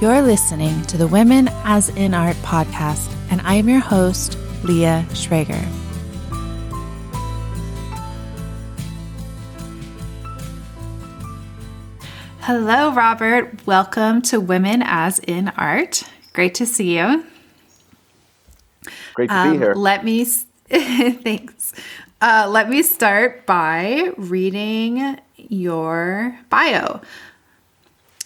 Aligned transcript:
You're 0.00 0.22
listening 0.22 0.82
to 0.82 0.96
the 0.96 1.08
Women 1.08 1.48
as 1.64 1.88
in 1.88 2.14
Art 2.14 2.36
podcast, 2.36 3.12
and 3.32 3.40
I 3.40 3.54
am 3.54 3.68
your 3.68 3.80
host, 3.80 4.38
Leah 4.62 5.04
Schrager. 5.08 5.60
Hello, 12.42 12.92
Robert. 12.92 13.66
Welcome 13.66 14.22
to 14.22 14.38
Women 14.38 14.84
as 14.84 15.18
in 15.18 15.48
Art. 15.56 16.04
Great 16.32 16.54
to 16.54 16.64
see 16.64 16.96
you. 16.96 17.24
Great 19.14 19.30
to 19.30 19.36
um, 19.36 19.50
be 19.50 19.58
here. 19.58 19.74
Let 19.74 20.04
me, 20.04 20.24
thanks. 20.68 21.74
Uh, 22.22 22.46
let 22.48 22.70
me 22.70 22.84
start 22.84 23.46
by 23.46 24.12
reading 24.16 25.18
your 25.36 26.38
bio. 26.50 27.00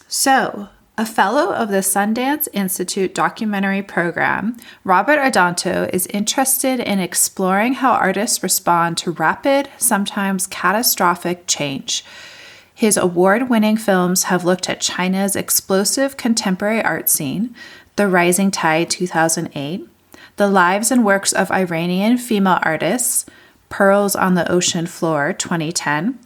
So, 0.08 0.68
a 1.02 1.04
fellow 1.04 1.52
of 1.52 1.68
the 1.68 1.78
Sundance 1.78 2.46
Institute 2.52 3.12
documentary 3.12 3.82
program, 3.82 4.56
Robert 4.84 5.18
Adanto 5.18 5.92
is 5.92 6.06
interested 6.06 6.78
in 6.78 7.00
exploring 7.00 7.74
how 7.74 7.90
artists 7.90 8.40
respond 8.40 8.96
to 8.98 9.10
rapid, 9.10 9.68
sometimes 9.78 10.46
catastrophic 10.46 11.48
change. 11.48 12.04
His 12.72 12.96
award 12.96 13.50
winning 13.50 13.76
films 13.76 14.24
have 14.24 14.44
looked 14.44 14.70
at 14.70 14.80
China's 14.80 15.34
explosive 15.34 16.16
contemporary 16.16 16.80
art 16.84 17.08
scene, 17.08 17.52
The 17.96 18.06
Rising 18.06 18.52
Tide 18.52 18.88
2008, 18.88 19.88
the 20.36 20.46
lives 20.46 20.92
and 20.92 21.04
works 21.04 21.32
of 21.32 21.50
Iranian 21.50 22.16
female 22.16 22.60
artists, 22.62 23.26
Pearls 23.72 24.14
on 24.14 24.34
the 24.34 24.48
Ocean 24.52 24.86
Floor 24.86 25.32
2010, 25.32 26.18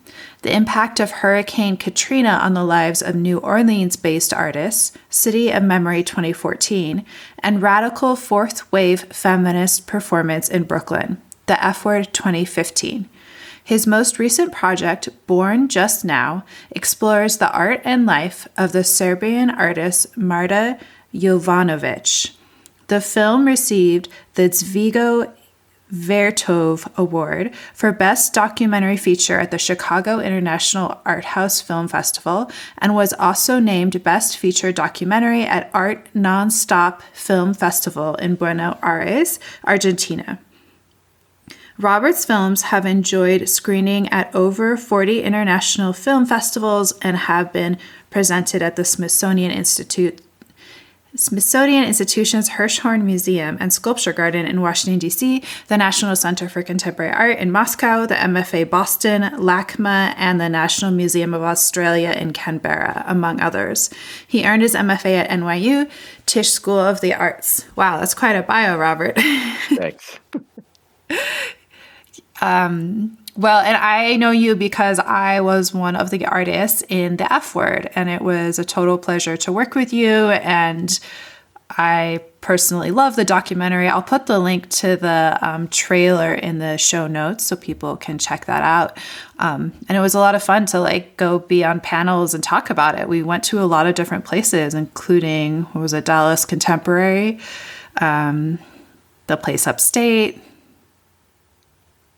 the 0.43 0.53
impact 0.53 0.99
of 0.99 1.13
Hurricane 1.13 1.77
Katrina 1.77 2.41
on 2.43 2.55
the 2.55 2.65
lives 2.65 3.01
of 3.01 3.15
New 3.15 3.39
Orleans 3.39 3.95
based 3.95 4.35
artists, 4.35 4.91
City 5.11 5.53
of 5.53 5.63
Memory 5.63 6.03
2014, 6.03 7.07
and 7.39 7.63
radical 7.63 8.17
fourth 8.17 8.71
wave 8.73 9.03
feminist 9.13 9.87
performance 9.87 10.49
in 10.49 10.65
Brooklyn, 10.65 11.23
The 11.47 11.65
F 11.65 11.85
Word 11.85 12.13
2015. 12.13 13.09
His 13.63 13.87
most 13.87 14.19
recent 14.19 14.53
project, 14.53 15.09
Born 15.29 15.69
Just 15.69 16.05
Now, 16.05 16.45
explores 16.73 17.37
the 17.37 17.53
art 17.53 17.81
and 17.85 18.07
life 18.07 18.49
of 18.59 18.73
the 18.73 18.83
Serbian 18.83 19.51
artist 19.51 20.17
Marta 20.17 20.81
Jovanovic. 21.15 22.33
The 22.89 23.01
film 23.01 23.47
received 23.47 24.09
the 24.35 24.49
Dziga 24.49 25.33
Vertov 25.93 26.91
Award 26.97 27.55
for 27.73 27.93
Best 27.93 28.33
Documentary 28.33 28.97
Feature 28.97 29.39
at 29.39 29.51
the 29.51 29.59
Chicago 29.59 30.19
International 30.19 31.01
Art 31.05 31.25
House 31.27 31.61
Film 31.61 31.89
Festival 31.89 32.51
and 32.79 32.95
was 32.95 33.13
also 33.15 33.59
named 33.61 34.03
Best 34.03 34.37
Feature 34.37 34.73
Documentary 34.73 35.45
at 35.45 35.71
Art 35.73 36.09
Nonstop 36.15 37.01
Film 37.13 37.55
Festival 37.55 38.17
in 38.17 38.35
Buenos 38.35 38.77
Aires, 38.83 39.39
Argentina. 39.65 40.41
Robert's 41.79 42.25
films 42.25 42.63
have 42.63 42.87
enjoyed 42.87 43.49
screening 43.49 44.09
at 44.09 44.35
over 44.35 44.79
40 44.79 45.23
international 45.23 45.93
film 45.93 46.25
festivals 46.25 46.93
and 47.03 47.17
have 47.17 47.53
been 47.53 47.77
presented 48.09 48.63
at 48.63 48.77
the 48.77 48.85
Smithsonian 48.85 49.51
Institute 49.51 50.23
Smithsonian 51.17 51.85
Institution's 51.85 52.51
Hirshhorn 52.51 53.03
Museum 53.03 53.57
and 53.59 53.73
Sculpture 53.73 54.13
Garden 54.13 54.47
in 54.47 54.61
Washington, 54.61 54.99
D.C., 54.99 55.43
the 55.69 55.77
National 55.77 56.15
Center 56.15 56.49
for 56.49 56.63
Contemporary 56.63 57.13
Art 57.13 57.39
in 57.39 57.51
Moscow, 57.51 58.07
the 58.07 58.15
MFA 58.15 58.69
Boston, 58.69 59.23
LACMA, 59.23 60.15
and 60.17 60.41
the 60.41 60.49
National 60.49 60.91
Museum 60.91 61.35
of 61.35 61.43
Australia 61.43 62.11
in 62.11 62.33
Canberra, 62.33 63.05
among 63.07 63.41
others. 63.41 63.91
He 64.27 64.47
earned 64.47 64.63
his 64.63 64.75
MFA 64.75 65.25
at 65.25 65.31
NYU, 65.31 65.91
Tisch 66.27 66.51
School 66.51 66.79
of 66.79 67.01
the 67.01 67.15
Arts. 67.15 67.65
Wow, 67.77 67.99
that's 67.99 68.15
quite 68.15 68.37
a 68.37 68.43
bio, 68.43 68.77
Robert. 68.77 69.17
Thanks. 69.69 70.19
um, 72.41 73.19
well, 73.37 73.61
and 73.61 73.77
I 73.77 74.17
know 74.17 74.31
you 74.31 74.57
because 74.57 74.99
I 74.99 75.41
was 75.41 75.75
one 75.75 75.97
of 75.97 76.11
the 76.11 76.27
artists 76.27 76.83
in 76.89 77.17
the 77.17 77.31
F 77.33 77.55
word, 77.55 77.91
and 77.95 78.09
it 78.09 78.23
was 78.23 78.59
a 78.59 78.65
total 78.65 78.99
pleasure 78.99 79.37
to 79.39 79.53
work 79.53 79.75
with 79.75 79.93
you. 79.93 80.11
And 80.11 80.99
I 81.71 82.21
personally 82.41 82.93
love 82.93 83.17
the 83.17 83.25
documentary. 83.25 83.89
I'll 83.89 84.03
put 84.03 84.27
the 84.27 84.39
link 84.39 84.69
to 84.71 84.97
the 84.97 85.37
um, 85.43 85.67
trailer 85.69 86.33
in 86.33 86.59
the 86.59 86.79
show 86.79 87.09
notes 87.09 87.45
so 87.45 87.57
people 87.57 87.97
can 87.97 88.19
check 88.19 88.45
that 88.45 88.63
out. 88.63 88.97
Um, 89.41 89.73
and 89.89 89.99
it 89.99 90.01
was 90.01 90.15
a 90.15 90.21
lot 90.21 90.37
of 90.37 90.43
fun 90.43 90.67
to 90.67 90.81
like 90.81 91.17
go 91.17 91.41
be 91.41 91.65
on 91.65 91.81
panels 91.81 92.35
and 92.35 92.45
talk 92.45 92.71
about 92.71 92.99
it. 92.99 93.09
We 93.09 93.23
went 93.23 93.43
to 93.45 93.61
a 93.61 93.67
lot 93.67 93.87
of 93.87 93.97
different 93.97 94.25
places, 94.25 94.75
including 94.75 95.63
what 95.65 95.81
was 95.81 95.93
it, 95.93 96.05
Dallas 96.05 96.45
Contemporary, 96.45 97.41
um, 98.01 98.61
the 99.27 99.37
place 99.37 99.67
upstate, 99.67 100.41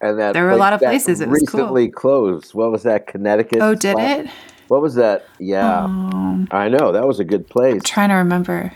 and 0.01 0.19
that 0.19 0.33
there 0.33 0.45
were 0.45 0.51
a 0.51 0.57
lot 0.57 0.73
of 0.73 0.81
places. 0.81 1.21
It 1.21 1.29
recently 1.29 1.89
cool. 1.89 2.01
closed. 2.01 2.55
What 2.55 2.71
was 2.71 2.85
that? 2.85 3.07
Connecticut. 3.07 3.61
Oh, 3.61 3.75
did 3.75 3.97
spot? 3.97 4.21
it? 4.21 4.31
What 4.69 4.83
was 4.83 4.95
that? 4.97 5.27
Yeah, 5.39 5.85
um, 5.85 6.49
I 6.51 6.69
know 6.69 6.93
that 6.93 7.07
was 7.07 7.21
a 7.21 7.25
good 7.25 7.49
place. 7.49 7.75
I'm 7.75 7.81
trying 7.81 8.09
to 8.11 8.17
remember. 8.17 8.73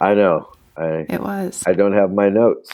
I 0.00 0.14
know. 0.14 0.52
I, 0.76 1.06
it 1.08 1.20
was. 1.20 1.64
I 1.66 1.72
don't 1.72 1.92
have 1.92 2.12
my 2.12 2.28
notes. 2.28 2.70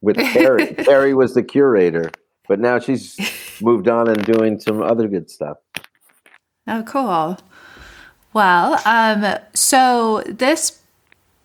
With 0.00 0.16
Terry, 0.16 0.74
Terry 0.74 1.14
was 1.14 1.34
the 1.34 1.42
curator, 1.42 2.10
but 2.46 2.60
now 2.60 2.78
she's 2.78 3.18
moved 3.60 3.88
on 3.88 4.08
and 4.08 4.24
doing 4.24 4.60
some 4.60 4.82
other 4.82 5.08
good 5.08 5.30
stuff. 5.30 5.58
Oh, 6.66 6.82
cool. 6.84 7.38
Well, 8.32 8.80
um, 8.84 9.38
so 9.54 10.22
this 10.26 10.82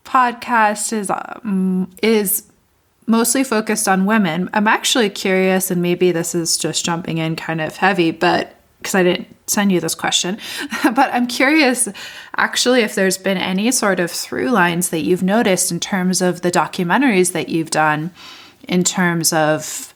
podcast 0.06 0.94
is 0.94 1.10
um, 1.10 1.90
is 2.02 2.44
mostly 3.06 3.44
focused 3.44 3.88
on 3.88 4.06
women. 4.06 4.50
I'm 4.54 4.68
actually 4.68 5.10
curious, 5.10 5.72
and 5.72 5.82
maybe 5.82 6.12
this 6.12 6.36
is 6.36 6.58
just 6.58 6.86
jumping 6.86 7.18
in 7.18 7.36
kind 7.36 7.62
of 7.62 7.78
heavy, 7.78 8.12
but 8.12 8.56
because 8.78 8.96
I 8.96 9.04
didn't 9.04 9.34
send 9.48 9.72
you 9.72 9.80
this 9.80 9.96
question, 9.96 10.38
but 10.84 11.14
I'm 11.14 11.28
curious 11.28 11.88
actually 12.36 12.82
if 12.82 12.96
there's 12.96 13.18
been 13.18 13.38
any 13.38 13.72
sort 13.72 14.00
of 14.02 14.12
through 14.12 14.50
lines 14.50 14.90
that 14.90 15.02
you've 15.02 15.24
noticed 15.24 15.72
in 15.72 15.80
terms 15.80 16.22
of 16.22 16.42
the 16.42 16.52
documentaries 16.52 17.32
that 17.32 17.48
you've 17.48 17.70
done, 17.70 18.12
in 18.68 18.84
terms 18.84 19.32
of 19.32 19.94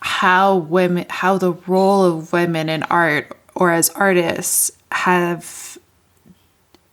how 0.00 0.56
women, 0.56 1.06
how 1.08 1.38
the 1.38 1.52
role 1.66 2.04
of 2.04 2.32
women 2.32 2.68
in 2.68 2.82
art 2.84 3.36
or 3.54 3.70
as 3.70 3.90
artists 3.90 4.72
have 4.90 5.78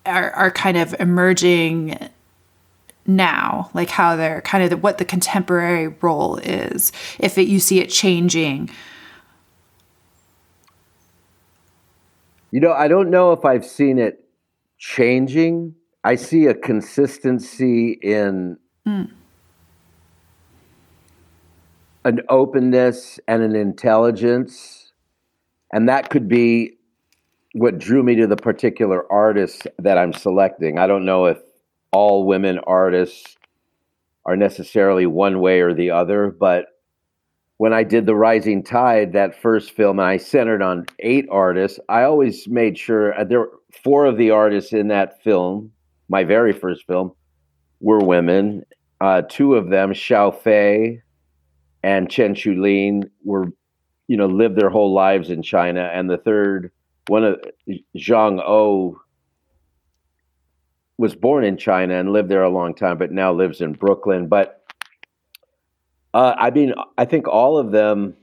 are, 0.06 0.32
are 0.32 0.52
kind 0.52 0.78
of 0.78 0.96
emerging 1.00 2.10
now 3.10 3.72
like 3.74 3.90
how 3.90 4.16
they're 4.16 4.42
kind 4.42 4.64
of 4.64 4.70
the, 4.70 4.78
what 4.78 5.00
the 5.00 5.06
contemporary 5.06 5.88
role 5.88 6.38
is 6.38 6.92
if 7.18 7.38
it, 7.38 7.48
you 7.48 7.60
see 7.60 7.80
it 7.80 7.90
changing 7.90 8.70
you 12.52 12.60
know 12.60 12.72
i 12.72 12.88
don't 12.88 13.10
know 13.10 13.32
if 13.32 13.44
i've 13.44 13.66
seen 13.66 13.98
it 13.98 14.24
changing 14.78 15.74
i 16.04 16.16
see 16.16 16.46
a 16.46 16.54
consistency 16.54 17.98
in 18.04 18.56
mm. 18.88 19.10
an 22.06 22.22
openness 22.30 23.20
and 23.28 23.42
an 23.42 23.56
intelligence 23.56 24.92
and 25.74 25.90
that 25.90 26.12
could 26.12 26.28
be 26.28 26.74
what 27.54 27.80
drew 27.80 28.04
me 28.04 28.14
to 28.14 28.28
the 28.28 28.38
particular 28.38 29.12
artist 29.12 29.66
that 29.80 29.98
i'm 29.98 30.14
selecting 30.14 30.78
i 30.78 30.86
don't 30.86 31.06
know 31.06 31.26
if 31.26 31.40
all 31.92 32.26
women 32.26 32.60
artists 32.60 33.38
are 34.26 34.36
necessarily 34.36 35.06
one 35.06 35.40
way 35.40 35.62
or 35.62 35.74
the 35.74 35.92
other, 35.92 36.30
but 36.30 36.68
when 37.60 37.74
I 37.74 37.84
did 37.84 38.06
The 38.06 38.16
Rising 38.16 38.64
Tide, 38.64 39.12
that 39.14 39.42
first 39.42 39.72
film, 39.72 40.00
and 40.00 40.08
I 40.08 40.16
centered 40.16 40.62
on 40.62 40.86
eight 41.00 41.28
artists, 41.30 41.78
I 41.90 42.04
always 42.04 42.48
made 42.48 42.78
sure 42.78 43.14
uh, 43.20 43.26
there 43.26 43.42
were 43.42 43.52
four 43.84 44.06
of 44.06 44.18
the 44.18 44.32
artists 44.32 44.72
in 44.72 44.88
that 44.88 45.22
film, 45.24 45.72
my 46.08 46.24
very 46.24 46.54
first 46.54 46.88
film, 46.88 47.12
were 47.82 48.00
women. 48.00 48.64
Uh, 49.02 49.24
two 49.28 49.56
of 49.56 49.70
them, 49.70 49.92
Xiao 49.92 50.42
Fei 50.42 51.02
and 51.84 52.10
Chen 52.10 52.34
Shulin, 52.34 53.10
were, 53.26 53.52
you 54.08 54.16
know, 54.16 54.28
lived 54.28 54.56
their 54.56 54.70
whole 54.70 54.94
lives 54.94 55.30
in 55.30 55.44
China. 55.44 55.90
And 55.94 56.10
the 56.10 56.18
third, 56.18 56.72
one 57.08 57.26
of 57.26 57.42
Zhang 57.98 58.42
O, 58.42 59.02
was 61.00 61.16
born 61.16 61.46
in 61.46 61.56
China 61.56 61.98
and 61.98 62.12
lived 62.12 62.28
there 62.28 62.44
a 62.44 62.50
long 62.50 62.76
time, 62.76 62.98
but 62.98 63.10
now 63.10 63.32
lives 63.32 63.62
in 63.62 63.72
Brooklyn. 63.72 64.28
But 64.28 64.62
uh, 66.14 66.36
I 66.38 66.50
mean, 66.50 66.74
I 66.98 67.06
think 67.06 67.26
all 67.26 67.58
of 67.58 67.72
them, 67.72 68.18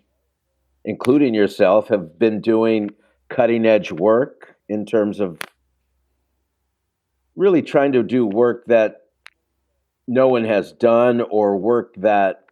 including 0.84 1.32
yourself, 1.32 1.88
have 1.88 2.18
been 2.18 2.42
doing 2.42 2.90
cutting 3.30 3.64
edge 3.64 3.92
work 3.92 4.56
in 4.68 4.84
terms 4.84 5.20
of 5.20 5.38
really 7.34 7.62
trying 7.62 7.92
to 7.92 8.02
do 8.02 8.26
work 8.26 8.66
that 8.66 9.06
no 10.06 10.28
one 10.28 10.44
has 10.44 10.72
done 10.72 11.22
or 11.22 11.56
work 11.56 11.94
that 11.96 12.44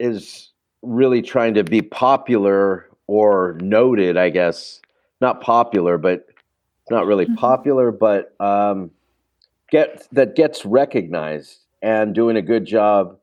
is 0.00 0.50
really 0.82 1.22
trying 1.22 1.54
to 1.54 1.62
be 1.62 1.80
popular 1.80 2.88
or 3.06 3.56
noted, 3.62 4.16
I 4.16 4.30
guess. 4.30 4.80
Not 5.20 5.40
popular, 5.40 5.96
but 5.96 6.26
not 6.90 7.06
really 7.06 7.24
mm-hmm. 7.24 7.34
popular, 7.36 7.90
but 7.90 8.34
um, 8.40 8.90
get 9.70 10.06
that 10.12 10.36
gets 10.36 10.64
recognized 10.64 11.58
and 11.82 12.14
doing 12.14 12.36
a 12.36 12.42
good 12.42 12.64
job 12.64 13.18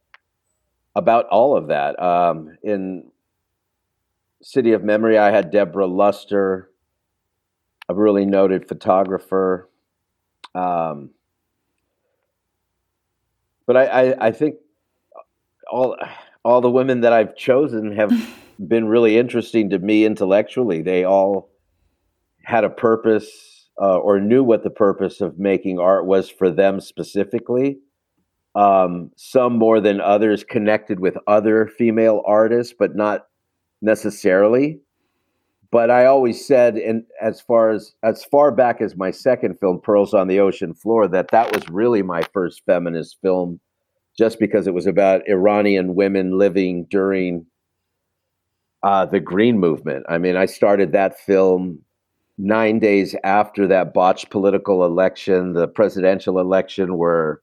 about 0.95 1.27
all 1.27 1.55
of 1.55 1.67
that. 1.67 2.01
Um, 2.01 2.57
in 2.63 3.11
City 4.41 4.73
of 4.73 4.83
Memory, 4.83 5.17
I 5.17 5.31
had 5.31 5.51
Deborah 5.51 5.87
Luster, 5.87 6.69
a 7.87 7.93
really 7.93 8.25
noted 8.25 8.67
photographer. 8.67 9.69
Um, 10.53 11.11
but 13.65 13.77
I, 13.77 13.85
I, 13.85 14.27
I 14.27 14.31
think 14.31 14.55
all 15.71 15.95
all 16.43 16.61
the 16.61 16.71
women 16.71 17.01
that 17.01 17.13
I've 17.13 17.35
chosen 17.35 17.95
have 17.95 18.11
been 18.67 18.87
really 18.87 19.17
interesting 19.17 19.69
to 19.69 19.79
me 19.79 20.05
intellectually. 20.05 20.81
They 20.81 21.03
all 21.03 21.50
had 22.51 22.65
a 22.65 22.69
purpose 22.69 23.69
uh, 23.81 23.97
or 23.97 24.19
knew 24.19 24.43
what 24.43 24.63
the 24.63 24.69
purpose 24.69 25.21
of 25.21 25.39
making 25.39 25.79
art 25.79 26.05
was 26.05 26.29
for 26.29 26.51
them 26.51 26.81
specifically. 26.81 27.77
Um, 28.55 29.11
some 29.15 29.57
more 29.57 29.79
than 29.79 30.01
others 30.01 30.43
connected 30.43 30.99
with 30.99 31.15
other 31.27 31.67
female 31.67 32.21
artists, 32.25 32.73
but 32.77 32.93
not 32.93 33.27
necessarily. 33.81 34.81
But 35.71 35.89
I 35.89 36.05
always 36.05 36.45
said, 36.45 36.75
and 36.75 37.05
as 37.21 37.39
far 37.39 37.69
as 37.69 37.93
as 38.03 38.25
far 38.25 38.51
back 38.51 38.81
as 38.81 38.97
my 38.97 39.11
second 39.11 39.57
film, 39.61 39.79
Pearls 39.81 40.13
on 40.13 40.27
the 40.27 40.41
Ocean 40.41 40.73
Floor, 40.73 41.07
that 41.07 41.29
that 41.29 41.53
was 41.53 41.63
really 41.69 42.01
my 42.01 42.21
first 42.33 42.63
feminist 42.65 43.17
film, 43.21 43.61
just 44.17 44.37
because 44.37 44.67
it 44.67 44.73
was 44.73 44.85
about 44.85 45.21
Iranian 45.29 45.95
women 45.95 46.37
living 46.37 46.85
during 46.89 47.45
uh, 48.83 49.05
the 49.05 49.21
Green 49.21 49.57
Movement. 49.57 50.05
I 50.09 50.17
mean, 50.17 50.35
I 50.35 50.45
started 50.45 50.91
that 50.91 51.17
film 51.17 51.79
nine 52.37 52.79
days 52.79 53.15
after 53.23 53.67
that 53.67 53.93
botched 53.93 54.29
political 54.29 54.85
election, 54.85 55.53
the 55.53 55.67
presidential 55.67 56.39
election, 56.39 56.97
where 56.97 57.39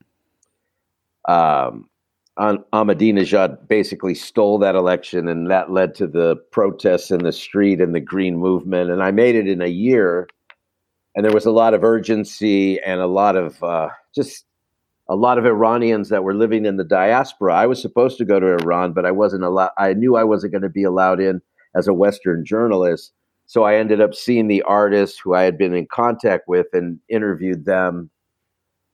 um, 1.29 1.89
Ahmadinejad 2.39 3.69
basically 3.69 4.15
stole 4.15 4.59
that 4.59 4.75
election, 4.75 5.29
and 5.29 5.51
that 5.51 5.73
led 5.73 5.95
to 5.97 6.07
the 6.07 6.37
protests 6.53 7.11
in 7.11 7.25
the 7.25 7.33
street 7.33 7.81
and 7.81 7.95
the 7.95 8.01
Green 8.01 8.37
Movement. 8.37 8.91
And 8.91 9.03
I 9.03 9.11
made 9.11 9.35
it 9.35 9.49
in 9.49 9.61
a 9.61 9.69
year, 9.69 10.29
and 11.15 11.25
there 11.25 11.35
was 11.35 11.47
a 11.47 11.51
lot 11.51 11.75
of 11.75 11.85
urgency 11.85 12.81
and 12.81 13.01
a 13.01 13.07
lot 13.07 13.37
of 13.37 13.63
uh, 13.63 13.89
just 14.15 14.45
a 15.09 15.17
lot 15.17 15.39
of 15.39 15.47
Iranians 15.47 16.11
that 16.11 16.23
were 16.23 16.35
living 16.35 16.67
in 16.67 16.77
the 16.77 16.85
diaspora. 16.85 17.55
I 17.55 17.67
was 17.67 17.81
supposed 17.81 18.19
to 18.19 18.25
go 18.25 18.39
to 18.39 18.59
Iran, 18.63 18.93
but 18.93 19.07
I 19.07 19.11
wasn't 19.11 19.43
allowed. 19.43 19.71
I 19.79 19.95
knew 19.95 20.17
I 20.17 20.25
wasn't 20.25 20.53
going 20.53 20.63
to 20.63 20.69
be 20.69 20.85
allowed 20.85 21.21
in 21.21 21.41
as 21.75 21.89
a 21.89 21.95
Western 21.95 22.45
journalist. 22.45 23.13
So 23.49 23.65
I 23.65 23.77
ended 23.77 24.03
up 24.03 24.15
seeing 24.15 24.47
the 24.47 24.63
artists 24.63 25.19
who 25.19 25.35
I 25.35 25.43
had 25.43 25.57
been 25.57 25.75
in 25.75 25.87
contact 25.87 26.49
with 26.49 26.67
and 26.75 27.01
interviewed 27.09 27.65
them 27.65 28.11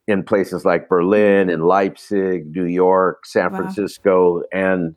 in 0.06 0.23
places 0.23 0.65
like 0.65 0.89
Berlin 0.89 1.51
and 1.51 1.65
Leipzig, 1.65 2.55
New 2.55 2.67
York, 2.67 3.27
San 3.27 3.51
wow. 3.51 3.59
Francisco, 3.59 4.43
and 4.53 4.95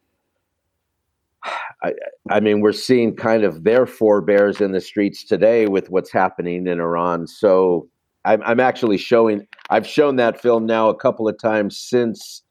I, 1.83 1.93
I, 2.29 2.39
mean, 2.39 2.61
we're 2.61 2.71
seeing 2.71 3.15
kind 3.15 3.43
of 3.43 3.63
their 3.63 3.85
forebears 3.85 4.61
in 4.61 4.73
the 4.73 4.81
streets 4.81 5.23
today 5.23 5.67
with 5.67 5.89
what's 5.89 6.11
happening 6.11 6.67
in 6.67 6.79
Iran. 6.79 7.25
So 7.25 7.87
I'm, 8.25 8.43
I'm 8.43 8.59
actually 8.59 8.97
showing. 8.97 9.47
I've 9.69 9.87
shown 9.87 10.17
that 10.17 10.41
film 10.41 10.65
now 10.65 10.89
a 10.89 10.95
couple 10.95 11.27
of 11.27 11.39
times 11.39 11.79
since 11.79 12.43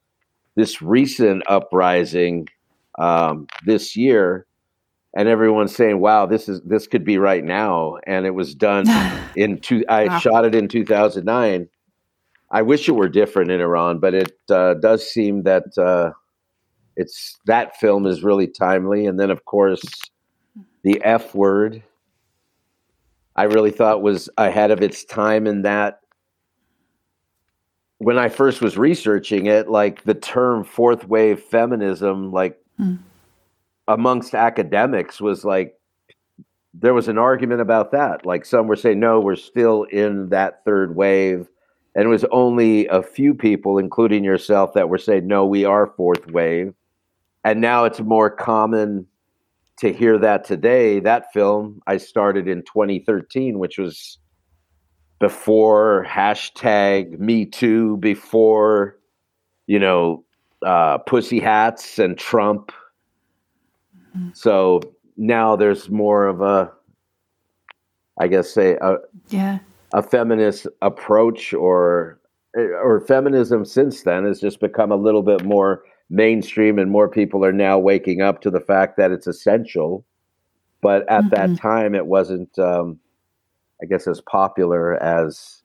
this 0.55 0.81
recent 0.81 1.43
uprising 1.47 2.47
um, 2.97 3.47
this 3.65 3.95
year, 3.95 4.46
and 5.15 5.27
everyone's 5.27 5.75
saying, 5.75 5.99
"Wow, 5.99 6.25
this 6.25 6.49
is 6.49 6.61
this 6.61 6.87
could 6.87 7.03
be 7.03 7.17
right 7.17 7.43
now." 7.43 7.97
And 8.05 8.25
it 8.25 8.31
was 8.31 8.55
done 8.55 8.85
in 9.35 9.59
two. 9.59 9.83
I 9.89 10.05
wow. 10.05 10.19
shot 10.19 10.45
it 10.45 10.55
in 10.55 10.67
2009. 10.67 11.69
I 12.49 12.61
wish 12.61 12.87
it 12.87 12.93
were 12.93 13.09
different 13.09 13.51
in 13.51 13.59
Iran, 13.59 13.99
but 13.99 14.13
it 14.13 14.33
uh, 14.49 14.75
does 14.75 15.09
seem 15.09 15.43
that 15.43 15.77
uh, 15.77 16.11
it's 16.95 17.37
that 17.45 17.77
film 17.77 18.05
is 18.05 18.23
really 18.23 18.47
timely. 18.47 19.05
And 19.05 19.19
then, 19.19 19.31
of 19.31 19.45
course, 19.45 19.83
the 20.83 21.01
F 21.03 21.35
word 21.35 21.83
I 23.37 23.43
really 23.43 23.71
thought 23.71 24.01
was 24.01 24.29
ahead 24.37 24.71
of 24.71 24.81
its 24.81 25.05
time 25.05 25.45
in 25.45 25.61
that 25.61 25.99
when 27.99 28.17
I 28.17 28.29
first 28.29 28.61
was 28.61 28.77
researching 28.77 29.45
it, 29.45 29.69
like 29.69 30.03
the 30.03 30.15
term 30.15 30.63
fourth 30.63 31.07
wave 31.07 31.39
feminism, 31.39 32.31
like 32.31 32.59
mm. 32.79 32.97
Amongst 33.87 34.33
academics, 34.33 35.21
was 35.21 35.45
like 35.45 35.75
there 36.73 36.93
was 36.93 37.07
an 37.07 37.17
argument 37.17 37.61
about 37.61 37.91
that. 37.91 38.25
Like 38.25 38.45
some 38.45 38.67
were 38.67 38.75
saying, 38.75 38.99
no, 38.99 39.19
we're 39.19 39.35
still 39.35 39.83
in 39.83 40.29
that 40.29 40.63
third 40.65 40.95
wave. 40.95 41.47
And 41.95 42.05
it 42.05 42.09
was 42.09 42.25
only 42.31 42.87
a 42.87 43.01
few 43.01 43.33
people, 43.33 43.79
including 43.79 44.23
yourself, 44.23 44.73
that 44.73 44.89
were 44.89 44.99
saying, 44.99 45.25
no, 45.25 45.45
we 45.45 45.65
are 45.65 45.93
fourth 45.97 46.27
wave. 46.27 46.73
And 47.43 47.61
now 47.61 47.85
it's 47.85 47.99
more 47.99 48.29
common 48.29 49.07
to 49.77 49.93
hear 49.93 50.17
that 50.17 50.43
today, 50.43 50.99
that 50.99 51.31
film 51.33 51.81
I 51.87 51.97
started 51.97 52.47
in 52.47 52.63
2013, 52.63 53.57
which 53.59 53.77
was 53.77 54.17
before 55.19 56.05
hashtag 56.07 57.19
Me 57.19 57.45
Too, 57.45 57.97
before 57.97 58.97
you 59.67 59.79
know 59.79 60.23
uh, 60.65 60.97
pussy 60.99 61.39
hats 61.39 61.99
and 61.99 62.17
Trump. 62.17 62.71
Mm-hmm. 64.17 64.29
So 64.33 64.81
now 65.15 65.55
there's 65.55 65.89
more 65.89 66.27
of 66.27 66.41
a, 66.41 66.71
I 68.19 68.27
guess, 68.27 68.49
say 68.49 68.77
a 68.81 68.97
yeah 69.29 69.59
a 69.93 70.01
feminist 70.01 70.67
approach 70.81 71.53
or 71.53 72.19
or 72.55 73.01
feminism 73.01 73.65
since 73.65 74.03
then 74.03 74.25
has 74.25 74.39
just 74.39 74.59
become 74.59 74.91
a 74.91 74.95
little 74.95 75.21
bit 75.21 75.43
more 75.45 75.83
mainstream 76.09 76.79
and 76.79 76.89
more 76.89 77.07
people 77.07 77.45
are 77.45 77.53
now 77.53 77.77
waking 77.77 78.21
up 78.21 78.41
to 78.41 78.49
the 78.49 78.59
fact 78.59 78.97
that 78.97 79.11
it's 79.11 79.27
essential. 79.27 80.05
But 80.81 81.09
at 81.09 81.25
mm-hmm. 81.25 81.53
that 81.53 81.59
time, 81.59 81.95
it 81.95 82.05
wasn't, 82.05 82.57
um, 82.59 82.99
I 83.81 83.85
guess, 83.85 84.07
as 84.07 84.21
popular 84.21 85.01
as 85.01 85.63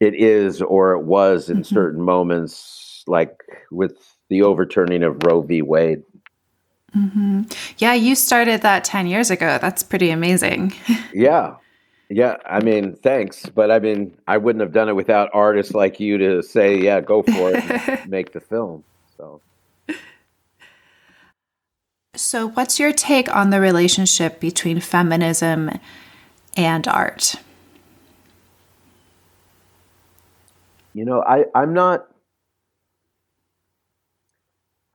it 0.00 0.14
is 0.14 0.62
or 0.62 0.92
it 0.92 1.04
was 1.04 1.48
in 1.48 1.58
mm-hmm. 1.58 1.74
certain 1.74 2.02
moments, 2.02 3.04
like 3.06 3.38
with 3.70 4.16
the 4.28 4.42
overturning 4.42 5.02
of 5.02 5.20
Roe 5.24 5.42
v. 5.42 5.62
Wade. 5.62 6.02
Mm-hmm. 6.96 7.42
Yeah, 7.78 7.94
you 7.94 8.14
started 8.14 8.62
that 8.62 8.84
10 8.84 9.06
years 9.06 9.30
ago. 9.30 9.58
That's 9.60 9.82
pretty 9.82 10.10
amazing. 10.10 10.72
yeah. 11.12 11.56
Yeah, 12.08 12.36
I 12.46 12.62
mean, 12.62 12.94
thanks, 12.94 13.46
but 13.46 13.72
I 13.72 13.80
mean, 13.80 14.16
I 14.28 14.36
wouldn't 14.36 14.60
have 14.60 14.72
done 14.72 14.88
it 14.88 14.94
without 14.94 15.28
artists 15.32 15.74
like 15.74 15.98
you 15.98 16.16
to 16.18 16.40
say, 16.40 16.78
"Yeah, 16.78 17.00
go 17.00 17.24
for 17.24 17.50
it, 17.52 18.08
make 18.08 18.32
the 18.32 18.38
film." 18.38 18.84
So 19.16 19.40
So 22.14 22.48
what's 22.48 22.78
your 22.80 22.92
take 22.92 23.34
on 23.34 23.50
the 23.50 23.60
relationship 23.60 24.40
between 24.40 24.80
feminism 24.80 25.78
and 26.56 26.88
art? 26.88 27.34
You 30.94 31.04
know, 31.04 31.22
I 31.22 31.44
I'm 31.54 31.74
not 31.74 32.06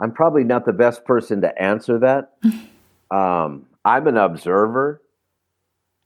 I'm 0.01 0.11
probably 0.11 0.43
not 0.43 0.65
the 0.65 0.73
best 0.73 1.05
person 1.05 1.41
to 1.41 1.61
answer 1.61 1.99
that. 1.99 2.33
um, 3.15 3.67
I'm 3.85 4.07
an 4.07 4.17
observer, 4.17 5.01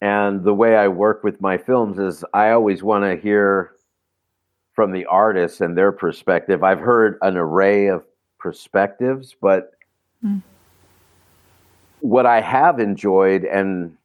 and 0.01 0.43
the 0.43 0.53
way 0.53 0.75
I 0.75 0.89
work 0.89 1.23
with 1.23 1.41
my 1.41 1.57
films 1.57 1.97
is 1.97 2.23
I 2.33 2.51
always 2.51 2.83
want 2.83 3.05
to 3.05 3.15
hear 3.15 3.71
from 4.73 4.91
the 4.91 5.05
artists 5.05 5.61
and 5.61 5.77
their 5.77 5.91
perspective. 5.91 6.63
I've 6.63 6.79
heard 6.79 7.17
an 7.21 7.37
array 7.37 7.87
of 7.87 8.03
perspectives, 8.37 9.35
but 9.41 9.71
mm. 10.23 10.41
what 12.01 12.25
I 12.25 12.41
have 12.41 12.79
enjoyed 12.79 13.45
and 13.45 13.95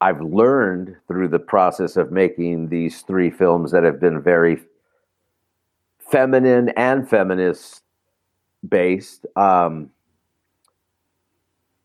I've 0.00 0.20
learned 0.20 0.96
through 1.08 1.28
the 1.28 1.38
process 1.38 1.96
of 1.96 2.12
making 2.12 2.68
these 2.68 3.02
three 3.02 3.30
films 3.30 3.72
that 3.72 3.82
have 3.82 3.98
been 3.98 4.22
very 4.22 4.60
feminine 5.98 6.68
and 6.70 7.08
feminist 7.08 7.82
based 8.68 9.26
um, 9.36 9.90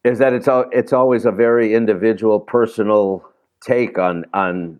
is 0.03 0.19
that 0.19 0.33
it's 0.33 0.47
all 0.47 0.65
it's 0.71 0.93
always 0.93 1.25
a 1.25 1.31
very 1.31 1.73
individual, 1.73 2.39
personal 2.39 3.23
take 3.61 3.97
on 3.97 4.25
on 4.33 4.79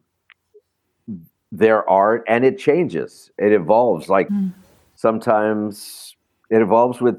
their 1.51 1.88
art 1.89 2.24
and 2.27 2.46
it 2.46 2.58
changes 2.58 3.29
it 3.38 3.51
evolves 3.51 4.08
like 4.08 4.27
mm. 4.29 4.51
sometimes 4.96 6.15
it 6.50 6.62
evolves 6.62 7.01
with 7.01 7.17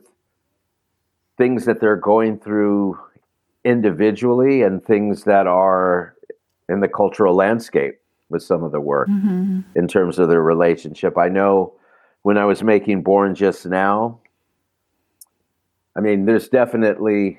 things 1.37 1.67
that 1.67 1.81
they're 1.81 1.97
going 1.97 2.39
through 2.39 2.99
individually 3.65 4.63
and 4.63 4.85
things 4.85 5.25
that 5.25 5.47
are 5.47 6.15
in 6.69 6.81
the 6.81 6.89
cultural 6.89 7.35
landscape 7.35 8.01
with 8.31 8.43
some 8.43 8.65
of 8.65 8.73
the 8.73 8.81
work 8.81 9.09
mm-hmm. 9.09 9.61
in 9.75 9.87
terms 9.87 10.19
of 10.19 10.31
their 10.31 10.43
relationship 10.43 11.19
i 11.19 11.29
know 11.29 11.73
when 12.23 12.39
i 12.39 12.45
was 12.45 12.63
making 12.63 13.03
born 13.03 13.35
just 13.35 13.67
now 13.67 14.19
i 15.97 16.01
mean 16.01 16.25
there's 16.25 16.49
definitely 16.49 17.39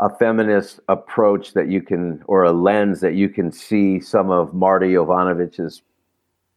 a 0.00 0.08
feminist 0.08 0.80
approach 0.88 1.54
that 1.54 1.68
you 1.68 1.82
can, 1.82 2.22
or 2.26 2.44
a 2.44 2.52
lens 2.52 3.00
that 3.00 3.14
you 3.14 3.28
can 3.28 3.50
see 3.50 3.98
some 3.98 4.30
of 4.30 4.54
Marta 4.54 4.86
Jovanovic's 4.86 5.82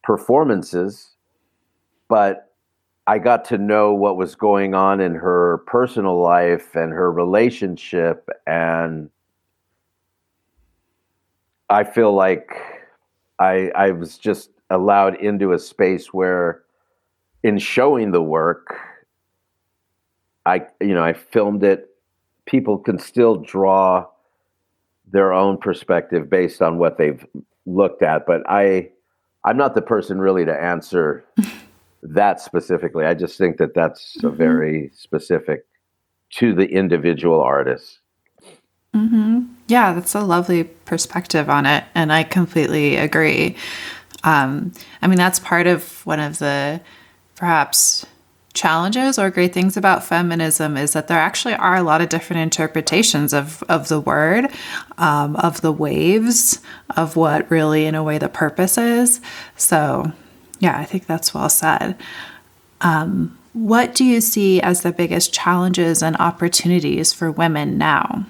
performances, 0.03 1.15
but 2.07 2.53
I 3.07 3.17
got 3.17 3.45
to 3.45 3.57
know 3.57 3.93
what 3.93 4.15
was 4.15 4.35
going 4.35 4.75
on 4.75 5.01
in 5.01 5.15
her 5.15 5.63
personal 5.65 6.21
life 6.21 6.75
and 6.75 6.91
her 6.91 7.11
relationship. 7.11 8.29
And 8.45 9.09
I 11.69 11.83
feel 11.83 12.13
like 12.13 12.51
I, 13.39 13.71
I 13.75 13.91
was 13.91 14.19
just 14.19 14.51
allowed 14.69 15.15
into 15.15 15.53
a 15.53 15.59
space 15.59 16.13
where, 16.13 16.61
in 17.43 17.57
showing 17.57 18.11
the 18.11 18.21
work, 18.21 18.77
I, 20.45 20.67
you 20.79 20.93
know, 20.93 21.03
I 21.03 21.13
filmed 21.13 21.63
it. 21.63 21.89
People 22.45 22.77
can 22.77 22.99
still 22.99 23.35
draw 23.35 24.07
their 25.11 25.33
own 25.33 25.57
perspective 25.57 26.29
based 26.29 26.61
on 26.61 26.77
what 26.77 26.97
they've 26.97 27.25
looked 27.65 28.01
at, 28.01 28.25
but 28.25 28.41
I, 28.49 28.89
I'm 29.43 29.57
not 29.57 29.75
the 29.75 29.81
person 29.81 30.19
really 30.19 30.45
to 30.45 30.53
answer 30.53 31.25
that 32.03 32.39
specifically. 32.41 33.05
I 33.05 33.13
just 33.13 33.37
think 33.37 33.57
that 33.57 33.73
that's 33.73 34.17
mm-hmm. 34.17 34.27
a 34.27 34.31
very 34.31 34.91
specific 34.95 35.65
to 36.31 36.53
the 36.53 36.65
individual 36.65 37.41
artist. 37.41 37.99
Mm-hmm. 38.95 39.43
Yeah, 39.67 39.93
that's 39.93 40.15
a 40.15 40.21
lovely 40.21 40.65
perspective 40.65 41.49
on 41.49 41.65
it, 41.65 41.83
and 41.95 42.11
I 42.11 42.23
completely 42.23 42.97
agree. 42.97 43.55
Um, 44.23 44.73
I 45.01 45.07
mean, 45.07 45.17
that's 45.17 45.39
part 45.39 45.67
of 45.67 46.05
one 46.05 46.19
of 46.19 46.39
the 46.39 46.81
perhaps 47.35 48.05
challenges 48.53 49.17
or 49.17 49.29
great 49.29 49.53
things 49.53 49.77
about 49.77 50.03
feminism 50.03 50.77
is 50.77 50.93
that 50.93 51.07
there 51.07 51.19
actually 51.19 51.53
are 51.55 51.75
a 51.75 51.83
lot 51.83 52.01
of 52.01 52.09
different 52.09 52.41
interpretations 52.41 53.33
of, 53.33 53.63
of 53.69 53.87
the 53.87 53.99
word, 53.99 54.47
um, 54.97 55.35
of 55.37 55.61
the 55.61 55.71
waves, 55.71 56.59
of 56.95 57.15
what 57.15 57.49
really, 57.49 57.85
in 57.85 57.95
a 57.95 58.03
way, 58.03 58.17
the 58.17 58.29
purpose 58.29 58.77
is. 58.77 59.21
So, 59.55 60.11
yeah, 60.59 60.77
I 60.77 60.85
think 60.85 61.05
that's 61.05 61.33
well 61.33 61.49
said. 61.49 61.97
Um, 62.81 63.37
what 63.53 63.95
do 63.95 64.03
you 64.03 64.21
see 64.21 64.61
as 64.61 64.81
the 64.81 64.91
biggest 64.91 65.33
challenges 65.33 66.01
and 66.01 66.15
opportunities 66.17 67.13
for 67.13 67.31
women 67.31 67.77
now? 67.77 68.25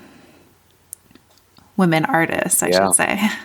Women 1.78 2.06
artists, 2.06 2.62
I 2.62 2.68
yeah. 2.68 2.86
should 2.86 2.96
say. 2.96 3.20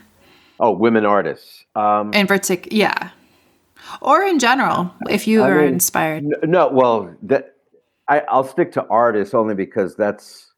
Oh, 0.59 0.71
women 0.71 1.04
artists. 1.04 1.66
Um, 1.75 2.14
in 2.14 2.26
particular, 2.26 2.75
yeah 2.75 3.11
or 4.00 4.23
in 4.23 4.38
general, 4.38 4.93
if 5.09 5.26
you 5.26 5.43
I 5.43 5.50
are 5.50 5.61
mean, 5.62 5.75
inspired. 5.75 6.25
No, 6.43 6.69
well, 6.69 7.14
that 7.23 7.57
I, 8.09 8.21
I'll 8.28 8.45
stick 8.45 8.73
to 8.73 8.87
artists 8.87 9.35
only 9.35 9.55
because 9.55 9.97
that's 9.97 10.52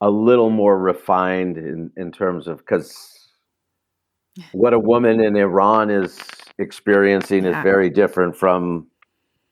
a 0.00 0.10
little 0.10 0.50
more 0.50 0.78
refined 0.78 1.56
in, 1.56 1.90
in 1.96 2.12
terms 2.12 2.46
of 2.46 2.58
because 2.58 3.28
what 4.52 4.74
a 4.74 4.78
woman 4.78 5.20
in 5.20 5.36
Iran 5.36 5.90
is 5.90 6.18
experiencing 6.58 7.44
yeah. 7.44 7.58
is 7.58 7.62
very 7.62 7.88
different 7.88 8.36
from 8.36 8.86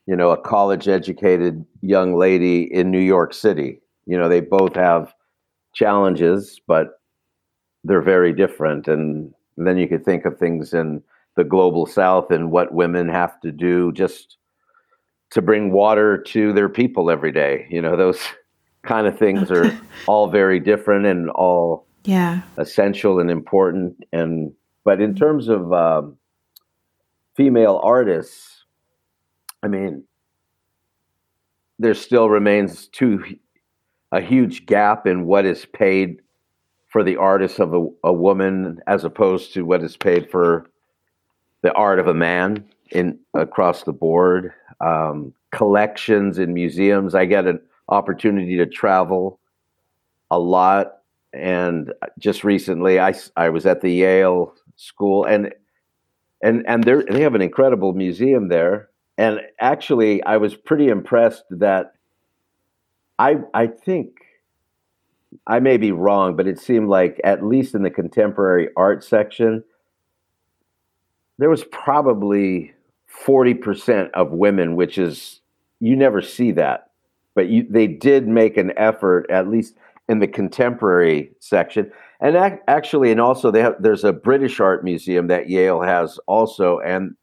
you 0.05 0.15
know 0.15 0.29
a 0.29 0.37
college 0.37 0.87
educated 0.87 1.65
young 1.81 2.15
lady 2.15 2.63
in 2.71 2.91
New 2.91 2.99
York 2.99 3.33
City. 3.33 3.79
You 4.05 4.17
know, 4.17 4.29
they 4.29 4.41
both 4.41 4.75
have 4.75 5.13
challenges, 5.73 6.59
but 6.67 6.99
they're 7.83 8.01
very 8.01 8.33
different. 8.33 8.87
And, 8.87 9.33
and 9.57 9.67
then 9.67 9.77
you 9.77 9.87
could 9.87 10.03
think 10.03 10.25
of 10.25 10.37
things 10.37 10.73
in 10.73 11.03
the 11.35 11.43
global 11.43 11.85
south 11.85 12.31
and 12.31 12.51
what 12.51 12.73
women 12.73 13.09
have 13.09 13.39
to 13.41 13.51
do 13.51 13.91
just 13.91 14.37
to 15.31 15.41
bring 15.41 15.71
water 15.71 16.17
to 16.17 16.53
their 16.53 16.69
people 16.69 17.09
every 17.09 17.31
day. 17.31 17.67
You 17.69 17.81
know 17.81 17.95
those 17.95 18.19
kind 18.83 19.07
of 19.07 19.17
things 19.17 19.51
are 19.51 19.77
all 20.07 20.29
very 20.29 20.59
different 20.59 21.05
and 21.05 21.29
all 21.31 21.87
yeah. 22.03 22.41
essential 22.57 23.19
and 23.19 23.31
important. 23.31 24.03
And 24.13 24.53
but 24.83 25.01
in 25.01 25.15
terms 25.15 25.47
of 25.47 25.73
um, 25.73 26.17
female 27.35 27.79
artists 27.83 28.63
i 29.61 29.67
mean 29.67 30.03
there 31.77 31.93
still 31.93 32.29
remains 32.29 32.87
too 32.87 33.23
a 34.11 34.21
huge 34.21 34.65
gap 34.65 35.05
in 35.05 35.25
what 35.25 35.45
is 35.45 35.65
paid 35.65 36.21
for 36.87 37.03
the 37.03 37.17
artist 37.17 37.59
of 37.59 37.73
a, 37.73 37.85
a 38.05 38.13
woman 38.13 38.79
as 38.87 39.03
opposed 39.03 39.53
to 39.53 39.63
what 39.63 39.83
is 39.83 39.97
paid 39.97 40.29
for 40.29 40.65
the 41.65 41.73
art 41.73 41.97
of 41.97 42.05
a 42.05 42.13
man 42.13 42.63
in 42.91 43.17
across 43.33 43.81
the 43.83 43.91
board. 43.91 44.53
Um, 44.81 45.33
collections 45.51 46.37
in 46.37 46.53
museums. 46.53 47.15
I 47.15 47.25
get 47.25 47.47
an 47.47 47.59
opportunity 47.89 48.55
to 48.57 48.67
travel 48.67 49.39
a 50.29 50.37
lot, 50.37 50.99
and 51.33 51.91
just 52.19 52.43
recently, 52.43 52.99
I 52.99 53.15
I 53.35 53.49
was 53.49 53.65
at 53.65 53.81
the 53.81 53.91
Yale 53.91 54.53
School, 54.75 55.25
and 55.25 55.55
and 56.43 56.63
and 56.67 56.83
they 56.83 57.01
they 57.09 57.21
have 57.21 57.33
an 57.33 57.41
incredible 57.41 57.93
museum 57.93 58.49
there. 58.49 58.89
And 59.17 59.41
actually, 59.59 60.21
I 60.21 60.37
was 60.37 60.53
pretty 60.53 60.89
impressed 60.89 61.45
that 61.49 61.93
I 63.17 63.37
I 63.55 63.65
think 63.65 64.09
I 65.47 65.59
may 65.59 65.77
be 65.77 65.91
wrong, 65.91 66.35
but 66.35 66.45
it 66.45 66.59
seemed 66.59 66.89
like 66.89 67.19
at 67.23 67.43
least 67.43 67.73
in 67.73 67.81
the 67.81 67.89
contemporary 67.89 68.69
art 68.77 69.03
section 69.03 69.63
there 71.37 71.49
was 71.49 71.63
probably 71.65 72.73
40% 73.25 74.11
of 74.11 74.31
women, 74.31 74.75
which 74.75 74.97
is, 74.97 75.41
you 75.79 75.95
never 75.95 76.21
see 76.21 76.51
that. 76.51 76.91
But 77.33 77.49
you, 77.49 77.65
they 77.69 77.87
did 77.87 78.27
make 78.27 78.57
an 78.57 78.71
effort, 78.77 79.29
at 79.29 79.49
least 79.49 79.75
in 80.07 80.19
the 80.19 80.27
contemporary 80.27 81.31
section. 81.39 81.91
And 82.21 82.35
ac- 82.35 82.61
actually, 82.67 83.11
and 83.11 83.19
also 83.19 83.51
they 83.51 83.61
have, 83.61 83.75
there's 83.79 84.03
a 84.03 84.13
British 84.13 84.59
art 84.59 84.83
museum 84.83 85.27
that 85.27 85.49
Yale 85.49 85.81
has 85.81 86.17
also. 86.27 86.79
And 86.79 87.15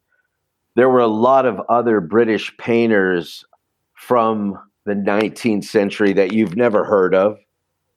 there 0.75 0.89
were 0.89 0.99
a 0.99 1.07
lot 1.07 1.45
of 1.45 1.59
other 1.69 1.99
British 1.99 2.55
painters 2.57 3.43
from 3.95 4.59
the 4.85 4.93
19th 4.93 5.63
century 5.63 6.13
that 6.13 6.33
you've 6.33 6.55
never 6.55 6.83
heard 6.83 7.15
of. 7.15 7.37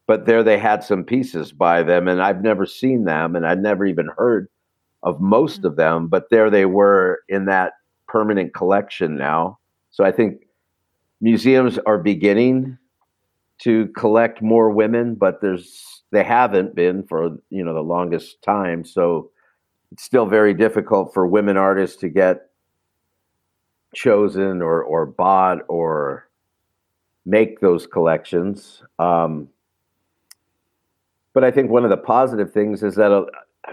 But 0.06 0.24
there 0.24 0.44
they 0.44 0.56
had 0.56 0.84
some 0.84 1.02
pieces 1.02 1.50
by 1.52 1.82
them, 1.82 2.06
and 2.06 2.22
I've 2.22 2.40
never 2.40 2.64
seen 2.64 3.04
them, 3.04 3.34
and 3.34 3.44
I'd 3.44 3.60
never 3.60 3.84
even 3.84 4.08
heard 4.16 4.48
of 5.02 5.20
most 5.20 5.64
of 5.64 5.76
them, 5.76 6.08
but 6.08 6.30
there 6.30 6.50
they 6.50 6.66
were 6.66 7.20
in 7.28 7.46
that 7.46 7.74
permanent 8.08 8.54
collection 8.54 9.16
now. 9.16 9.58
So 9.90 10.04
I 10.04 10.12
think 10.12 10.46
museums 11.20 11.78
are 11.86 11.98
beginning 11.98 12.78
to 13.58 13.86
collect 13.88 14.42
more 14.42 14.70
women, 14.70 15.14
but 15.14 15.40
there's 15.40 16.02
they 16.12 16.24
haven't 16.24 16.74
been 16.74 17.02
for 17.04 17.38
you 17.50 17.64
know 17.64 17.74
the 17.74 17.80
longest 17.80 18.42
time. 18.42 18.84
So 18.84 19.30
it's 19.92 20.02
still 20.02 20.26
very 20.26 20.54
difficult 20.54 21.14
for 21.14 21.26
women 21.26 21.56
artists 21.56 21.96
to 21.98 22.08
get 22.08 22.50
chosen 23.94 24.60
or 24.62 24.82
or 24.82 25.06
bought 25.06 25.60
or 25.68 26.28
make 27.24 27.60
those 27.60 27.86
collections. 27.86 28.82
Um, 28.98 29.48
but 31.32 31.44
I 31.44 31.50
think 31.50 31.70
one 31.70 31.84
of 31.84 31.90
the 31.90 31.96
positive 31.96 32.52
things 32.52 32.82
is 32.82 32.94
that 32.94 33.12
uh, 33.12 33.24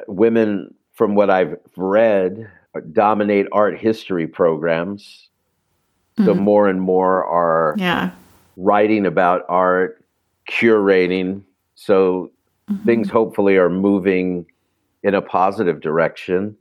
women 0.08 0.74
from 0.94 1.16
what 1.16 1.30
I've 1.30 1.58
read, 1.76 2.50
dominate 2.92 3.48
art 3.52 3.78
history 3.78 4.28
programs. 4.28 5.30
Mm-hmm. 6.18 6.26
So 6.26 6.34
more 6.36 6.68
and 6.70 6.80
more 6.80 7.26
are 7.26 7.76
yeah. 7.78 8.12
writing 8.56 9.06
about 9.06 9.44
art, 9.50 10.04
curating. 10.50 11.44
So 11.76 12.32
mm-hmm. 12.70 12.86
things 12.86 13.10
hopefully 13.10 13.58
are 13.58 13.70
moving 13.70 14.46
in 15.02 15.16
a 15.16 15.22
positive 15.22 15.82
direction. 15.82 16.56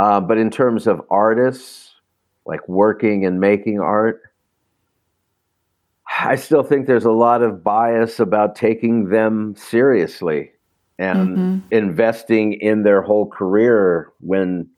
Uh, 0.00 0.20
but 0.20 0.38
in 0.38 0.50
terms 0.50 0.86
of 0.86 1.00
artists, 1.08 1.94
like 2.46 2.68
working 2.68 3.24
and 3.24 3.40
making 3.40 3.80
art, 3.80 4.22
I 6.20 6.36
still 6.36 6.62
think 6.62 6.86
there's 6.86 7.04
a 7.04 7.12
lot 7.12 7.42
of 7.42 7.62
bias 7.62 8.18
about 8.18 8.56
taking 8.56 9.08
them 9.08 9.54
seriously 9.56 10.53
and 10.98 11.36
mm-hmm. 11.36 11.58
investing 11.70 12.54
in 12.54 12.82
their 12.82 13.02
whole 13.02 13.26
career 13.26 14.12
when 14.20 14.68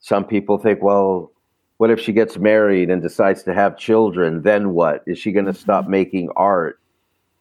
some 0.00 0.24
people 0.24 0.58
think, 0.58 0.82
well, 0.82 1.32
what 1.76 1.90
if 1.90 2.00
she 2.00 2.12
gets 2.12 2.38
married 2.38 2.90
and 2.90 3.02
decides 3.02 3.42
to 3.42 3.54
have 3.54 3.76
children? 3.76 4.42
Then 4.42 4.70
what? 4.70 5.02
Is 5.06 5.18
she 5.18 5.32
going 5.32 5.46
to 5.46 5.52
mm-hmm. 5.52 5.60
stop 5.60 5.88
making 5.88 6.30
art? 6.36 6.78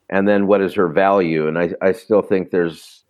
And 0.09 0.27
then 0.27 0.47
what 0.47 0.61
is 0.61 0.73
her 0.73 0.87
value? 0.87 1.47
And 1.47 1.57
I, 1.57 1.73
I 1.81 1.91
still 1.91 2.21
think 2.21 2.51
there's 2.51 3.03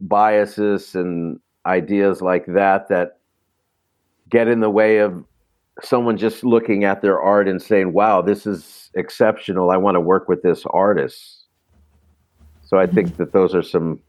biases 0.00 0.94
and 0.94 1.40
ideas 1.64 2.20
like 2.20 2.46
that 2.46 2.88
that 2.88 3.18
get 4.28 4.48
in 4.48 4.60
the 4.60 4.70
way 4.70 4.98
of 4.98 5.24
someone 5.82 6.16
just 6.16 6.42
looking 6.42 6.84
at 6.84 7.02
their 7.02 7.20
art 7.20 7.48
and 7.48 7.60
saying, 7.60 7.92
wow, 7.92 8.22
this 8.22 8.46
is 8.46 8.90
exceptional. 8.94 9.70
I 9.70 9.76
want 9.76 9.94
to 9.94 10.00
work 10.00 10.28
with 10.28 10.42
this 10.42 10.64
artist. 10.70 11.44
So 12.64 12.78
I 12.78 12.86
think 12.86 13.08
mm-hmm. 13.08 13.22
that 13.22 13.32
those 13.32 13.54
are 13.54 13.62
some 13.62 14.00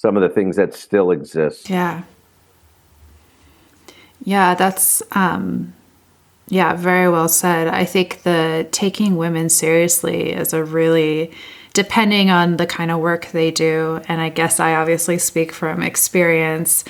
some 0.00 0.16
of 0.16 0.22
the 0.22 0.30
things 0.30 0.56
that 0.56 0.72
still 0.72 1.10
exist. 1.10 1.68
Yeah. 1.68 2.04
Yeah, 4.24 4.54
that's 4.54 5.02
um 5.12 5.74
yeah, 6.48 6.74
very 6.74 7.10
well 7.10 7.28
said. 7.28 7.68
I 7.68 7.84
think 7.84 8.22
the 8.22 8.66
taking 8.72 9.18
women 9.18 9.50
seriously 9.50 10.32
is 10.32 10.54
a 10.54 10.64
really 10.64 11.32
depending 11.74 12.30
on 12.30 12.56
the 12.56 12.66
kind 12.66 12.90
of 12.90 12.98
work 12.98 13.26
they 13.26 13.50
do, 13.50 14.00
and 14.08 14.22
I 14.22 14.30
guess 14.30 14.58
I 14.58 14.74
obviously 14.74 15.18
speak 15.18 15.52
from 15.52 15.82
experience 15.82 16.82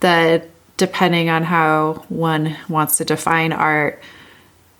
that 0.00 0.48
depending 0.76 1.30
on 1.30 1.44
how 1.44 2.04
one 2.08 2.56
wants 2.68 2.96
to 2.96 3.04
define 3.04 3.52
art, 3.52 4.02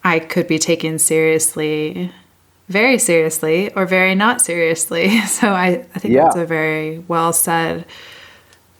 I 0.03 0.19
could 0.19 0.49
be 0.49 0.59
taken 0.59 0.99
seriously, 0.99 2.13
very 2.69 2.99
seriously, 2.99 3.73
or 3.75 3.87
very 3.87 4.15
not 4.15 4.41
seriously. 4.41 5.21
So 5.27 5.49
I, 5.49 5.87
I 5.95 5.99
think 5.99 6.15
Yeah. 6.15 6.25
that's 6.25 6.37
a 6.37 6.47
very 6.47 6.99
well 7.01 7.33
said. 7.33 7.87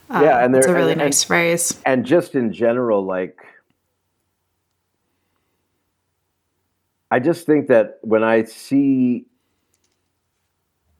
Uh, 0.09 0.21
yeah, 0.23 0.43
and 0.43 0.55
it's 0.55 0.67
a 0.67 0.73
really 0.73 0.93
and, 0.93 1.01
nice 1.01 1.23
phrase. 1.23 1.79
and 1.85 2.05
just 2.05 2.35
in 2.35 2.53
general, 2.53 3.05
like 3.05 3.37
I 7.11 7.19
just 7.19 7.45
think 7.45 7.67
that 7.67 7.99
when 8.01 8.23
I 8.23 8.43
see 8.43 9.25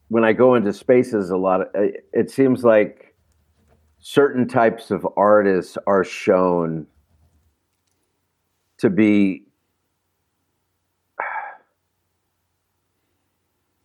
when 0.09 0.23
I 0.23 0.31
go 0.33 0.55
into 0.55 0.71
spaces 0.71 1.29
a 1.31 1.37
lot, 1.37 1.61
of, 1.61 1.67
it 2.13 2.31
seems 2.31 2.63
like 2.63 3.13
certain 3.99 4.47
types 4.47 4.89
of 4.89 5.05
artists 5.17 5.77
are 5.85 6.03
shown 6.05 6.87
to 8.77 8.89
be 8.89 9.46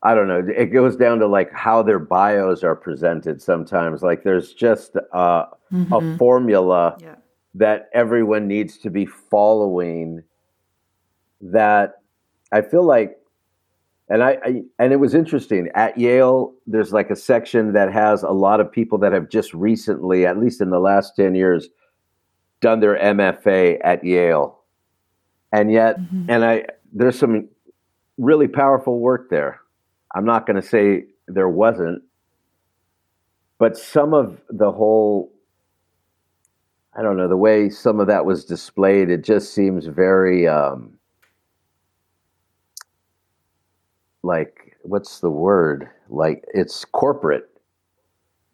I 0.05 0.15
don't 0.15 0.27
know. 0.29 0.43
It 0.57 0.67
goes 0.67 0.97
down 0.97 1.19
to 1.21 1.27
like 1.29 1.53
how 1.53 1.83
their 1.83 1.99
bios 2.01 2.65
are 2.65 2.75
presented 2.75 3.41
sometimes. 3.41 4.03
Like 4.03 4.25
there's 4.25 4.53
just 4.53 4.97
uh, 5.13 5.45
a 5.93 6.17
formula 6.19 6.97
Yeah. 7.01 7.15
that 7.55 7.89
everyone 7.95 8.49
needs 8.49 8.79
to 8.79 8.91
be 8.91 9.07
following 9.07 10.23
that 11.41 12.01
I 12.53 12.63
feel 12.63 12.85
like 12.85 13.17
and 14.09 14.23
I, 14.23 14.39
I 14.45 14.63
and 14.79 14.93
it 14.93 14.97
was 15.01 15.15
interesting 15.15 15.69
at 15.75 15.97
Yale 15.99 16.53
there's 16.67 16.93
like 16.93 17.11
a 17.11 17.17
section 17.17 17.73
that 17.73 17.93
has 17.93 18.23
a 18.23 18.31
lot 18.31 18.61
of 18.61 18.71
people 18.71 18.99
that 18.99 19.13
have 19.13 19.29
just 19.29 19.55
recently 19.55 20.27
at 20.27 20.39
least 20.39 20.61
in 20.61 20.71
the 20.71 20.79
last 20.81 21.17
10 21.17 21.35
years 21.35 21.69
done 22.61 22.81
their 22.81 22.97
MFA 22.99 23.79
at 23.83 24.05
Yale 24.05 24.61
and 25.53 25.73
yet 25.73 25.97
and 26.29 26.45
I 26.45 26.67
there's 26.93 27.19
some 27.19 27.49
really 28.19 28.47
powerful 28.49 29.01
work 29.01 29.31
there 29.31 29.61
I'm 30.15 30.25
not 30.25 30.47
going 30.47 30.61
to 30.61 30.67
say 30.67 31.05
there 31.29 31.49
wasn't 31.49 32.03
but 33.63 33.79
some 33.79 34.13
of 34.13 34.41
the 34.51 34.73
whole 34.73 35.33
I 36.97 37.03
don't 37.03 37.17
know 37.17 37.29
the 37.29 37.37
way 37.37 37.71
some 37.71 38.01
of 38.01 38.09
that 38.09 38.27
was 38.27 38.45
displayed. 38.45 39.09
It 39.09 39.23
just 39.23 39.55
seems 39.55 39.87
very 39.87 40.49
um, 40.49 40.95
like 44.25 44.77
what's 44.83 45.21
the 45.21 45.31
word? 45.31 45.89
Like 46.09 46.45
it's 46.53 46.85
corporate. 46.85 47.49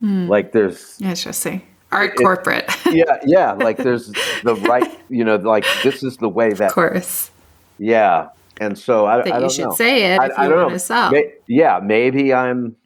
Like 0.02 0.52
there's 0.52 1.00
Interesting. 1.00 1.62
Art 1.90 2.14
corporate. 2.16 2.70
yeah 2.92 3.18
yeah 3.24 3.52
like 3.52 3.78
there's 3.78 4.12
the 4.44 4.56
right 4.68 5.00
you 5.08 5.24
know 5.24 5.36
like 5.36 5.64
this 5.82 6.02
is 6.02 6.18
the 6.18 6.28
way 6.28 6.52
that. 6.52 6.68
of 6.68 6.74
course. 6.74 7.30
yeah 7.78 8.28
and 8.60 8.78
so 8.78 9.06
I, 9.06 9.18
That 9.18 9.26
I 9.32 9.36
you 9.36 9.40
don't 9.40 9.52
should 9.52 9.64
know. 9.66 9.70
say 9.74 10.12
it 10.14 10.20
I, 10.20 10.26
if 10.26 10.32
you 10.38 10.48
don't 10.48 10.56
want 10.56 10.68
know. 10.68 10.74
to 10.74 10.78
sell. 10.78 11.10
May- 11.12 11.32
yeah 11.48 11.80
maybe 11.82 12.32
I'm 12.34 12.76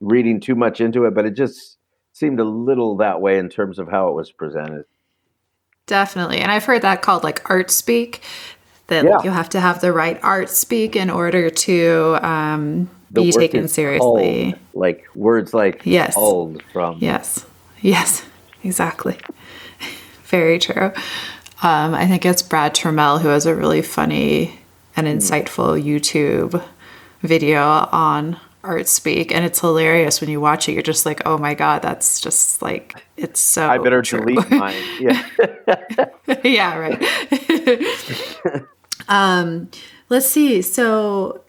reading 0.00 0.40
too 0.40 0.54
much 0.54 0.80
into 0.80 1.04
it, 1.04 1.14
but 1.14 1.26
it 1.26 1.32
just 1.32 1.76
seemed 2.12 2.40
a 2.40 2.44
little 2.44 2.96
that 2.98 3.20
way 3.20 3.38
in 3.38 3.48
terms 3.48 3.78
of 3.78 3.88
how 3.88 4.08
it 4.08 4.14
was 4.14 4.30
presented. 4.32 4.84
Definitely. 5.86 6.38
And 6.38 6.50
I've 6.52 6.64
heard 6.64 6.82
that 6.82 7.02
called 7.02 7.24
like 7.24 7.48
art 7.50 7.70
speak, 7.70 8.22
that 8.86 9.04
Yeah. 9.04 9.22
you 9.24 9.30
have 9.30 9.48
to 9.50 9.60
have 9.60 9.80
the 9.80 9.92
right 9.92 10.18
art 10.22 10.48
speak 10.50 10.96
in 10.96 11.10
order 11.10 11.50
to 11.50 12.18
um, 12.22 12.90
be 13.12 13.32
taken 13.32 13.68
seriously. 13.68 14.52
culled, 14.52 14.54
like 14.74 15.04
words 15.14 15.52
like 15.52 15.82
Yes. 15.84 16.14
culled 16.14 16.62
from 16.72 16.98
Yes. 17.00 17.44
Yes. 17.80 18.24
Exactly. 18.62 19.18
Very 20.24 20.58
true. 20.58 20.92
Um, 21.62 21.94
I 21.94 22.06
think 22.06 22.24
it's 22.24 22.42
Brad 22.42 22.74
Troemel 22.74 23.20
who 23.20 23.28
has 23.28 23.46
a 23.46 23.54
really 23.54 23.82
funny 23.82 24.59
and 25.06 25.20
Hmm. 25.20 25.26
insightful 25.34 25.82
YouTube 25.82 26.62
video 27.22 27.62
on 27.92 28.38
art 28.62 28.86
speak 28.88 29.32
and 29.34 29.42
it's 29.44 29.60
hilarious 29.60 30.20
when 30.20 30.28
you 30.28 30.38
watch 30.40 30.68
it 30.68 30.72
you're 30.72 30.82
just 30.82 31.06
like 31.06 31.22
oh 31.24 31.38
my 31.38 31.54
god 31.54 31.80
that's 31.80 32.20
just 32.20 32.60
like 32.60 32.94
it's 33.16 33.40
so 33.40 33.66
I 33.66 33.78
better 33.78 34.02
true. 34.02 34.20
delete 34.20 34.50
mine. 34.64 34.74
Yeah. 34.98 35.26
yeah, 36.44 36.76
right. 36.76 38.64
um, 39.08 39.70
let's 40.08 40.26
see. 40.26 40.62
So, 40.62 41.42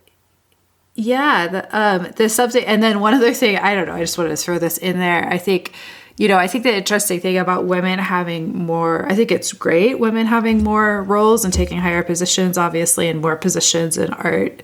yeah, 0.96 1.48
the 1.48 1.78
um, 1.78 2.12
the 2.18 2.28
subject, 2.30 2.68
and 2.68 2.84
then 2.84 3.00
one 3.00 3.14
other 3.14 3.34
thing. 3.34 3.58
I 3.58 3.74
don't 3.74 3.88
know. 3.88 3.94
I 3.96 4.02
just 4.02 4.18
wanted 4.18 4.32
to 4.32 4.38
throw 4.38 4.58
this 4.60 4.78
in 4.78 5.00
there. 5.00 5.26
I 5.28 5.38
think, 5.38 5.74
you 6.18 6.28
know, 6.28 6.38
I 6.38 6.48
think 6.48 6.64
the 6.64 6.76
interesting 6.76 7.20
thing 7.20 7.38
about 7.38 7.66
women 7.66 8.00
having 8.00 8.56
more. 8.56 9.06
I 9.10 9.16
think 9.16 9.32
it's 9.32 9.54
great 9.54 10.00
women 10.00 10.28
having 10.28 10.64
more 10.64 11.04
roles 11.04 11.44
and 11.46 11.54
taking 11.54 11.80
higher 11.80 12.04
positions, 12.04 12.58
obviously, 12.58 13.08
and 13.08 13.22
more 13.22 13.36
positions 13.36 13.98
in 13.98 14.14
art. 14.14 14.64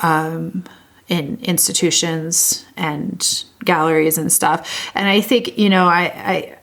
Um, 0.00 0.64
in 1.06 1.38
institutions 1.42 2.64
and 2.78 3.44
galleries 3.62 4.16
and 4.16 4.32
stuff. 4.32 4.90
And 4.94 5.06
I 5.06 5.20
think, 5.20 5.58
you 5.58 5.68
know, 5.68 5.86
I, 5.86 6.04
I 6.14 6.58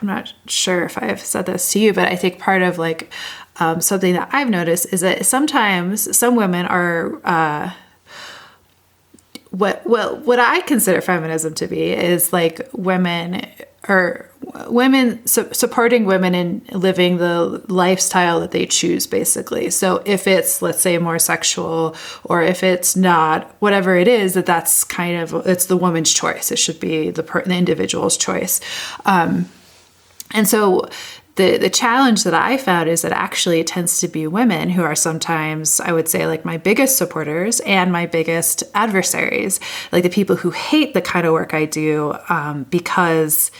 I'm 0.00 0.08
not 0.08 0.32
sure 0.46 0.84
if 0.84 1.00
I've 1.02 1.20
said 1.20 1.46
this 1.46 1.72
to 1.72 1.78
you, 1.78 1.92
but 1.92 2.08
I 2.08 2.16
think 2.16 2.38
part 2.38 2.62
of 2.62 2.78
like 2.78 3.12
um, 3.58 3.80
something 3.80 4.12
that 4.12 4.28
I've 4.32 4.50
noticed 4.50 4.92
is 4.92 5.00
that 5.00 5.24
sometimes 5.26 6.16
some 6.16 6.36
women 6.36 6.66
are 6.66 7.20
uh, 7.24 7.72
what 9.50 9.86
well 9.86 10.16
what 10.16 10.38
I 10.38 10.60
consider 10.62 11.00
feminism 11.00 11.54
to 11.54 11.66
be 11.66 11.92
is 11.92 12.32
like 12.32 12.68
women 12.72 13.46
or 13.88 14.28
women 14.68 15.24
su- 15.26 15.48
supporting 15.52 16.04
women 16.04 16.34
in 16.34 16.62
living 16.72 17.18
the 17.18 17.62
lifestyle 17.68 18.40
that 18.40 18.50
they 18.50 18.66
choose 18.66 19.06
basically. 19.06 19.70
So 19.70 20.02
if 20.04 20.26
it's 20.26 20.62
let's 20.62 20.80
say 20.80 20.98
more 20.98 21.18
sexual 21.18 21.96
or 22.24 22.42
if 22.42 22.62
it's 22.62 22.96
not 22.96 23.54
whatever 23.60 23.96
it 23.96 24.08
is 24.08 24.34
that 24.34 24.46
that's 24.46 24.84
kind 24.84 25.16
of 25.16 25.46
it's 25.46 25.66
the 25.66 25.76
woman's 25.76 26.12
choice. 26.12 26.50
It 26.50 26.58
should 26.58 26.80
be 26.80 27.10
the, 27.10 27.22
per, 27.22 27.42
the 27.42 27.54
individual's 27.54 28.16
choice. 28.16 28.60
Um, 29.04 29.48
and 30.32 30.48
so 30.48 30.88
the 31.36 31.58
the 31.58 31.70
challenge 31.70 32.24
that 32.24 32.34
I 32.34 32.56
found 32.56 32.88
is 32.88 33.02
that 33.02 33.12
actually 33.12 33.60
it 33.60 33.66
tends 33.66 34.00
to 34.00 34.08
be 34.08 34.26
women 34.26 34.70
who 34.70 34.82
are 34.82 34.94
sometimes 34.94 35.80
I 35.80 35.92
would 35.92 36.08
say 36.08 36.26
like 36.26 36.44
my 36.44 36.56
biggest 36.56 36.96
supporters 36.96 37.60
and 37.60 37.92
my 37.92 38.06
biggest 38.06 38.64
adversaries, 38.74 39.60
like 39.92 40.02
the 40.02 40.10
people 40.10 40.36
who 40.36 40.50
hate 40.50 40.94
the 40.94 41.02
kind 41.02 41.26
of 41.26 41.34
work 41.34 41.52
I 41.54 41.66
do 41.66 42.16
um, 42.28 42.64
because, 42.64 43.50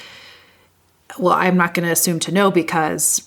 well, 1.18 1.34
I'm 1.34 1.56
not 1.56 1.74
going 1.74 1.86
to 1.86 1.92
assume 1.92 2.18
to 2.20 2.32
know 2.32 2.50
because. 2.50 3.22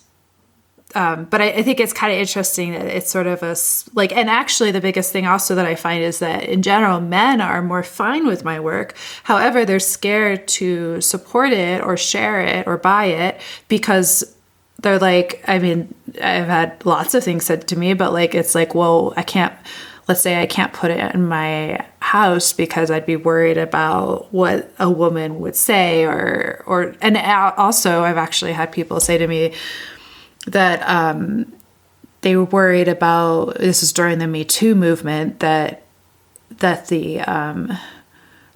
Um, 0.95 1.25
but 1.25 1.39
I, 1.39 1.49
I 1.49 1.61
think 1.61 1.79
it's 1.79 1.93
kind 1.93 2.11
of 2.11 2.17
interesting 2.17 2.71
that 2.71 2.87
it's 2.87 3.11
sort 3.11 3.27
of 3.27 3.43
a 3.43 3.55
like, 3.93 4.11
and 4.11 4.27
actually, 4.27 4.71
the 4.71 4.81
biggest 4.81 5.13
thing 5.13 5.27
also 5.27 5.53
that 5.53 5.67
I 5.67 5.75
find 5.75 6.03
is 6.03 6.17
that 6.17 6.45
in 6.45 6.63
general, 6.63 6.99
men 6.99 7.41
are 7.41 7.61
more 7.61 7.83
fine 7.83 8.25
with 8.25 8.43
my 8.43 8.59
work. 8.59 8.95
However, 9.21 9.65
they're 9.65 9.79
scared 9.79 10.47
to 10.47 10.99
support 10.99 11.53
it 11.53 11.83
or 11.83 11.95
share 11.95 12.41
it 12.41 12.65
or 12.65 12.77
buy 12.77 13.05
it 13.05 13.39
because 13.67 14.35
they're 14.81 14.99
like, 14.99 15.43
I 15.47 15.59
mean, 15.59 15.93
I've 16.21 16.47
had 16.47 16.85
lots 16.85 17.13
of 17.13 17.23
things 17.23 17.45
said 17.45 17.67
to 17.67 17.77
me, 17.77 17.93
but 17.93 18.13
like, 18.13 18.33
it's 18.33 18.55
like, 18.55 18.73
well, 18.73 19.13
I 19.17 19.23
can't, 19.23 19.53
let's 20.07 20.21
say 20.21 20.41
I 20.41 20.45
can't 20.45 20.73
put 20.73 20.91
it 20.91 21.13
in 21.13 21.27
my 21.27 21.85
house 21.99 22.53
because 22.53 22.89
I'd 22.89 23.05
be 23.05 23.15
worried 23.15 23.57
about 23.57 24.33
what 24.33 24.71
a 24.79 24.89
woman 24.89 25.39
would 25.41 25.55
say 25.55 26.05
or, 26.05 26.63
or, 26.65 26.95
and 27.01 27.17
also 27.17 28.03
I've 28.03 28.17
actually 28.17 28.53
had 28.53 28.71
people 28.71 28.99
say 28.99 29.17
to 29.17 29.27
me 29.27 29.53
that, 30.47 30.87
um, 30.89 31.53
they 32.21 32.35
were 32.35 32.45
worried 32.45 32.87
about, 32.87 33.57
this 33.59 33.81
is 33.83 33.93
during 33.93 34.19
the 34.19 34.27
Me 34.27 34.43
Too 34.43 34.75
movement, 34.75 35.39
that, 35.39 35.83
that 36.57 36.87
the, 36.87 37.21
um, 37.21 37.77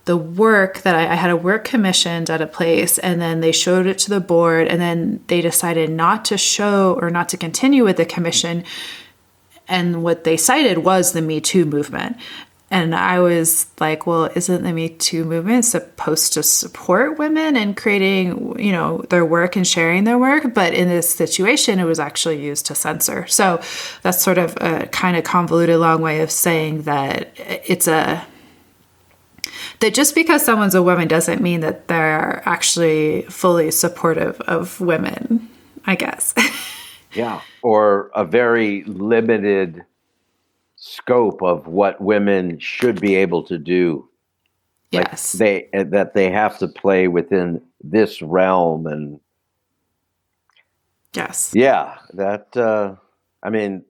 the 0.06 0.18
work 0.18 0.82
that 0.82 0.96
I, 0.96 1.14
I 1.14 1.16
had 1.16 1.30
a 1.30 1.38
work 1.38 1.64
commissioned 1.64 2.30
at 2.30 2.42
a 2.42 2.48
place 2.48 2.98
and 2.98 3.22
then 3.22 3.40
they 3.40 3.52
showed 3.52 3.86
it 3.86 3.98
to 4.00 4.10
the 4.10 4.20
board 4.20 4.68
and 4.68 4.82
then 4.82 5.24
they 5.28 5.42
decided 5.42 5.90
not 5.90 6.26
to 6.26 6.38
show 6.38 6.98
or 7.02 7.10
not 7.10 7.30
to 7.30 7.38
continue 7.38 7.84
with 7.84 7.98
the 7.98 8.06
commission. 8.06 8.64
And 9.68 10.04
what 10.04 10.26
they 10.26 10.36
cited 10.36 10.80
was 10.80 11.14
the 11.14 11.22
me 11.22 11.40
too 11.40 11.66
movement. 11.66 12.18
And 12.70 12.96
i 12.96 13.20
was 13.20 13.68
like 13.80 14.08
well 14.08 14.32
isn't 14.36 14.64
the 14.64 14.74
me 14.74 14.90
too 14.90 15.26
movement 15.26 15.64
supposed 15.64 16.34
to 16.34 16.42
support 16.42 17.20
women 17.20 17.56
in 17.56 17.76
creating 17.76 18.60
you 18.60 18.72
know 18.72 19.06
their 19.12 19.24
work 19.24 19.56
and 19.56 19.66
sharing 19.66 20.04
their 20.04 20.18
work? 20.18 20.54
But 20.54 20.74
in 20.74 20.90
this 20.90 21.10
situation 21.10 21.80
it 21.80 21.86
was 21.86 22.00
actually 22.00 22.44
used 22.44 22.66
to 22.66 22.76
censor. 22.76 23.26
So 23.28 23.62
that's 24.02 24.22
sort 24.22 24.38
of 24.38 24.58
a 24.60 24.88
kind 24.88 25.16
of 25.16 25.24
convoluted 25.24 25.78
long 25.80 26.02
way 26.02 26.22
of 26.22 26.32
saying 26.32 26.82
that 26.82 27.32
it's 27.38 27.88
a 27.88 28.26
that 29.80 29.94
just 29.94 30.16
because 30.16 30.44
someone's 30.46 30.76
a 30.76 30.84
woman 30.84 31.08
doesn't 31.08 31.42
mean 31.42 31.60
that 31.62 31.88
they're 31.88 32.42
actually 32.46 33.24
fully 33.24 33.72
supportive 33.72 34.40
of 34.42 34.80
women, 34.82 35.50
I 35.86 35.96
guess. 35.96 36.34
Yeah. 37.16 37.42
Or 37.62 38.10
a 38.16 38.26
very 38.26 38.84
limited 38.86 39.86
scope 40.78 41.44
of 41.44 41.68
what 41.68 42.02
women 42.02 42.58
should 42.58 43.00
be 43.00 43.14
able 43.14 43.44
to 43.44 43.60
do. 43.60 44.10
Like 44.92 45.10
Yes. 45.10 45.32
they 45.34 45.70
that 45.74 46.14
they 46.16 46.32
have 46.32 46.58
to 46.58 46.68
play 46.68 47.08
within 47.08 47.62
this 47.84 48.22
realm 48.22 48.88
and 48.88 49.20
yes. 51.14 51.52
yeah, 51.54 51.98
that 52.14 52.56
uh 52.58 52.96
I 53.44 53.50
mean 53.52 53.84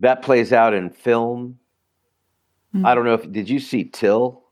that 0.00 0.22
plays 0.22 0.52
out 0.52 0.74
in 0.74 0.90
film. 0.90 1.58
Mm. 2.74 2.84
I 2.86 2.94
don't 2.94 3.04
know 3.04 3.14
if 3.14 3.30
did 3.30 3.48
you 3.48 3.58
see 3.60 3.84
Till? 3.84 4.42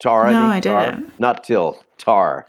Tar, 0.00 0.32
No, 0.32 0.50
think 0.50 0.66
I 0.66 0.90
didn't. 0.90 1.20
Not 1.20 1.44
Till, 1.44 1.82
Tar. 1.98 2.46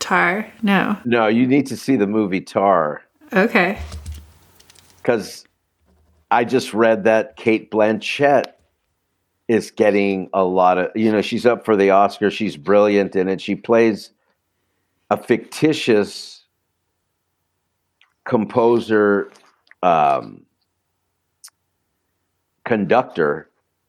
Tar? 0.00 0.50
No. 0.62 0.96
No, 1.04 1.26
you 1.26 1.46
need 1.46 1.66
to 1.68 1.76
see 1.76 1.96
the 1.96 2.06
movie 2.06 2.40
Tar 2.40 3.02
Okay. 3.32 3.78
because 4.98 5.44
I 6.30 6.44
just 6.44 6.74
read 6.74 7.04
that 7.04 7.36
Cate 7.36 7.70
Blanchett 7.70 8.44
is 9.48 9.70
getting 9.70 10.28
a 10.34 10.44
lot 10.44 10.76
of, 10.76 10.90
you 10.94 11.10
know, 11.10 11.22
she's 11.22 11.46
up 11.46 11.64
for 11.64 11.74
the 11.74 11.90
Oscar. 11.90 12.30
She's 12.30 12.56
brilliant 12.56 13.16
in 13.16 13.28
it. 13.28 13.40
She 13.40 13.54
plays 13.54 14.10
a 15.10 15.16
fictitious 15.16 16.44
composer, 18.24 19.30
um, 19.82 20.44
conductor 22.66 23.47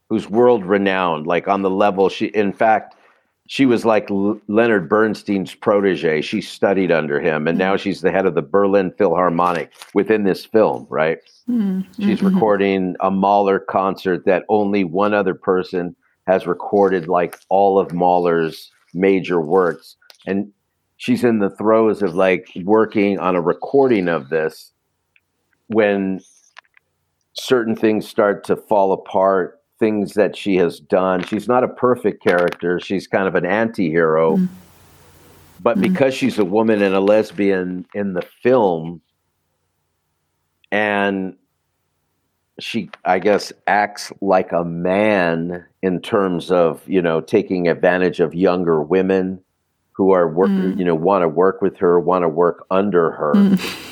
who's 0.09 0.29
world 0.29 0.65
renowned, 0.65 1.27
like 1.27 1.47
on 1.47 1.61
the 1.61 1.69
level 1.69 2.09
she, 2.09 2.25
in 2.27 2.51
fact, 2.51 2.95
she 3.47 3.65
was 3.65 3.83
like 3.85 4.09
L- 4.11 4.39
Leonard 4.47 4.89
Bernstein's 4.89 5.55
protege. 5.55 6.21
She 6.21 6.41
studied 6.41 6.91
under 6.91 7.19
him, 7.19 7.47
and 7.47 7.57
now 7.57 7.77
she's 7.77 8.01
the 8.01 8.11
head 8.11 8.25
of 8.25 8.35
the 8.35 8.41
Berlin 8.41 8.91
Philharmonic 8.97 9.71
within 9.93 10.23
this 10.23 10.45
film, 10.45 10.85
right? 10.89 11.17
Mm, 11.49 11.85
She's 11.95 12.19
mhm. 12.19 12.33
recording 12.33 12.95
a 12.99 13.09
Mahler 13.09 13.59
concert 13.59 14.25
that 14.25 14.45
only 14.49 14.83
one 14.83 15.13
other 15.15 15.33
person 15.33 15.95
has 16.27 16.45
recorded, 16.45 17.07
like 17.07 17.39
all 17.49 17.79
of 17.79 17.91
Mahler's 17.91 18.71
major 18.93 19.41
works. 19.41 19.95
And 20.27 20.51
she's 20.97 21.23
in 21.23 21.39
the 21.39 21.49
throes 21.49 22.03
of 22.03 22.13
like 22.13 22.51
working 22.63 23.17
on 23.17 23.35
a 23.35 23.41
recording 23.41 24.07
of 24.07 24.29
this 24.29 24.73
when 25.67 26.19
certain 27.33 27.75
things 27.75 28.07
start 28.07 28.43
to 28.43 28.55
fall 28.55 28.91
apart, 28.91 29.58
things 29.79 30.13
that 30.13 30.35
she 30.35 30.57
has 30.57 30.79
done. 30.79 31.23
She's 31.23 31.47
not 31.47 31.63
a 31.63 31.67
perfect 31.67 32.21
character, 32.23 32.79
she's 32.79 33.07
kind 33.07 33.27
of 33.27 33.35
an 33.35 33.45
anti 33.45 33.89
hero. 33.89 34.37
Mm. 34.37 34.47
But 35.61 35.77
Mm. 35.77 35.81
because 35.81 36.13
she's 36.13 36.37
a 36.39 36.45
woman 36.45 36.81
and 36.81 36.95
a 36.95 36.99
lesbian 37.01 37.85
in 37.93 38.13
the 38.13 38.21
film, 38.21 39.01
and 40.71 41.35
she 42.59 42.89
i 43.05 43.19
guess 43.19 43.53
acts 43.67 44.11
like 44.19 44.51
a 44.51 44.65
man 44.65 45.63
in 45.81 46.01
terms 46.01 46.51
of 46.51 46.81
you 46.87 47.01
know 47.01 47.21
taking 47.21 47.69
advantage 47.69 48.19
of 48.19 48.35
younger 48.35 48.81
women 48.81 49.39
who 49.93 50.11
are 50.11 50.27
work 50.27 50.49
Mm. 50.49 50.77
you 50.77 50.83
know 50.83 50.93
want 50.95 51.21
to 51.23 51.29
work 51.29 51.61
with 51.61 51.77
her 51.77 51.99
want 52.01 52.23
to 52.23 52.27
work 52.29 52.65
under 52.69 53.11
her 53.11 53.33
Mm. 53.33 53.88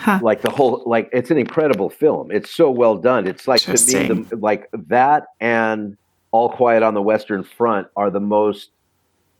Huh. 0.00 0.18
like 0.22 0.40
the 0.40 0.50
whole 0.50 0.82
like 0.86 1.10
it's 1.12 1.30
an 1.30 1.36
incredible 1.36 1.90
film 1.90 2.30
it's 2.30 2.50
so 2.50 2.70
well 2.70 2.96
done 2.96 3.26
it's 3.26 3.46
like 3.46 3.60
to 3.62 3.72
me 3.72 4.22
the, 4.24 4.36
like 4.36 4.68
that 4.72 5.24
and 5.40 5.96
all 6.30 6.48
quiet 6.48 6.82
on 6.82 6.94
the 6.94 7.02
western 7.02 7.44
front 7.44 7.86
are 7.96 8.08
the 8.10 8.18
most 8.20 8.70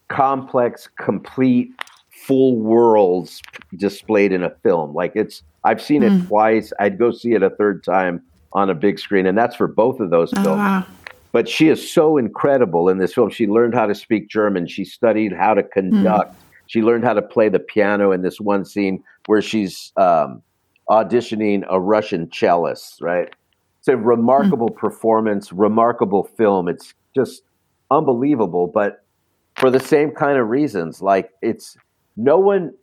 complex 0.08 0.88
complete 0.98 1.70
full 2.26 2.56
worlds 2.56 3.40
displayed 3.76 4.32
in 4.32 4.42
a 4.42 4.50
film 4.62 4.92
like 4.94 5.12
it's 5.14 5.42
i've 5.64 5.80
seen 5.80 6.02
it 6.02 6.12
Mm. 6.12 6.26
twice 6.28 6.72
i'd 6.80 6.98
go 6.98 7.10
see 7.10 7.32
it 7.32 7.42
a 7.42 7.50
third 7.50 7.82
time 7.84 8.22
on 8.52 8.68
a 8.68 8.74
big 8.74 8.98
screen 8.98 9.24
and 9.26 9.38
that's 9.38 9.56
for 9.56 9.66
both 9.68 10.00
of 10.00 10.10
those 10.10 10.30
Oh, 10.36 10.42
films 10.42 10.58
wow. 10.58 10.84
but 11.32 11.48
she 11.48 11.68
is 11.68 11.90
so 11.90 12.18
incredible 12.18 12.88
in 12.88 12.98
this 12.98 13.14
film. 13.14 13.30
She 13.30 13.46
learned 13.46 13.74
how 13.74 13.86
to 13.86 13.94
speak 13.94 14.28
German. 14.28 14.66
She 14.66 14.84
studied 14.84 15.32
how 15.32 15.54
to 15.54 15.62
conduct. 15.62 16.34
She 16.66 16.82
learned 16.82 17.04
how 17.04 17.12
to 17.14 17.22
play 17.22 17.48
the 17.48 17.60
piano 17.60 18.10
in 18.10 18.22
this 18.22 18.40
one 18.40 18.64
scene 18.64 19.02
where 19.26 19.40
she's 19.40 19.92
um, 19.96 20.42
auditioning 20.90 21.64
a 21.70 21.80
Russian 21.80 22.28
cellist. 22.30 23.00
Right? 23.00 23.34
It's 23.78 23.88
a 23.88 23.96
remarkable 23.96 24.68
hmm. 24.68 24.78
performance, 24.78 25.52
remarkable 25.52 26.24
film. 26.24 26.68
It's 26.68 26.92
just 27.14 27.42
unbelievable. 27.90 28.66
But 28.66 29.04
for 29.56 29.70
the 29.70 29.80
same 29.80 30.10
kind 30.10 30.38
of 30.38 30.48
reasons, 30.48 31.00
like 31.00 31.30
it's 31.42 31.76
no 32.16 32.38
one. 32.38 32.74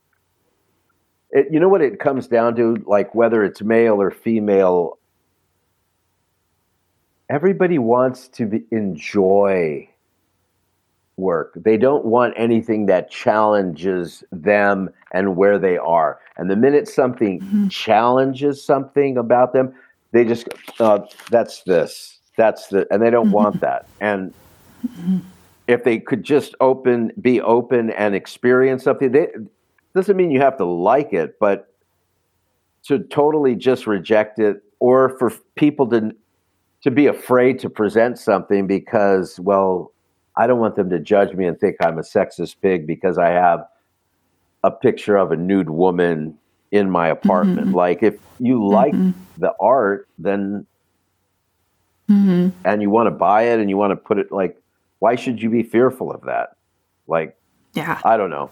It, 1.31 1.47
you 1.51 1.59
know 1.59 1.67
what 1.67 1.81
it 1.81 1.99
comes 1.99 2.27
down 2.27 2.55
to, 2.55 2.77
like 2.87 3.13
whether 3.13 3.43
it's 3.43 3.61
male 3.61 4.01
or 4.01 4.11
female 4.11 4.97
everybody 7.29 7.77
wants 7.77 8.27
to 8.29 8.45
be, 8.45 8.63
enjoy 8.71 9.89
work. 11.17 11.53
They 11.55 11.77
don't 11.77 12.05
want 12.05 12.33
anything 12.37 12.85
that 12.85 13.09
challenges 13.09 14.23
them 14.31 14.89
and 15.13 15.35
where 15.35 15.57
they 15.59 15.77
are. 15.77 16.19
And 16.37 16.49
the 16.49 16.55
minute 16.55 16.87
something 16.87 17.41
Mhm. 17.41 17.69
challenges 17.69 18.63
something 18.63 19.17
about 19.17 19.53
them, 19.53 19.73
they 20.13 20.23
just 20.23 20.47
uh, 20.79 20.99
that's 21.31 21.63
this, 21.63 22.19
that's 22.37 22.67
the, 22.67 22.87
and 22.91 23.01
they 23.01 23.09
don't 23.09 23.31
want 23.31 23.59
that. 23.61 23.89
And 23.99 24.31
if 25.67 25.83
they 25.83 25.99
could 25.99 26.23
just 26.23 26.55
open, 26.61 27.11
be 27.19 27.41
open 27.41 27.89
and 27.91 28.15
experience 28.15 28.83
something, 28.83 29.11
they, 29.11 29.27
doesn't 29.95 30.15
mean 30.15 30.31
you 30.31 30.39
have 30.39 30.57
to 30.57 30.65
like 30.65 31.11
it, 31.13 31.35
but 31.39 31.67
to 32.85 32.99
totally 32.99 33.55
just 33.55 33.87
reject 33.87 34.39
it, 34.39 34.57
or 34.79 35.17
for 35.17 35.31
people 35.55 35.89
to 35.89 36.11
to 36.83 36.91
be 36.91 37.07
afraid 37.07 37.57
to 37.59 37.69
present 37.69 38.19
something 38.19 38.67
because, 38.67 39.39
well, 39.39 39.91
I 40.37 40.47
don't 40.47 40.59
want 40.59 40.75
them 40.75 40.89
to 40.91 40.99
judge 40.99 41.33
me 41.33 41.45
and 41.47 41.59
think 41.59 41.77
I'm 41.81 41.97
a 41.97 42.01
sexist 42.03 42.57
pig 42.61 42.85
because 42.85 43.17
I 43.17 43.29
have 43.29 43.67
a 44.63 44.71
picture 44.71 45.17
of 45.17 45.31
a 45.31 45.35
nude 45.35 45.69
woman 45.69 46.37
in 46.71 46.89
my 46.91 47.07
apartment. 47.07 47.69
Mhm. 47.69 47.73
Like, 47.73 48.03
if 48.03 48.15
you 48.39 48.65
like 48.67 48.93
Mhm. 48.93 49.13
the 49.37 49.53
art, 49.59 50.07
then 50.19 50.65
Mhm. 52.09 52.51
and 52.63 52.81
you 52.81 52.89
want 52.89 53.07
to 53.07 53.11
buy 53.11 53.43
it 53.43 53.59
and 53.59 53.69
you 53.69 53.77
want 53.77 53.91
to 53.91 53.95
put 53.95 54.17
it 54.19 54.31
like, 54.31 54.57
why 54.99 55.15
should 55.15 55.41
you 55.41 55.49
be 55.49 55.63
fearful 55.63 56.11
of 56.11 56.21
that? 56.23 56.55
Like, 57.07 57.35
Yeah. 57.73 57.99
I 58.05 58.17
don't 58.17 58.29
know. 58.29 58.49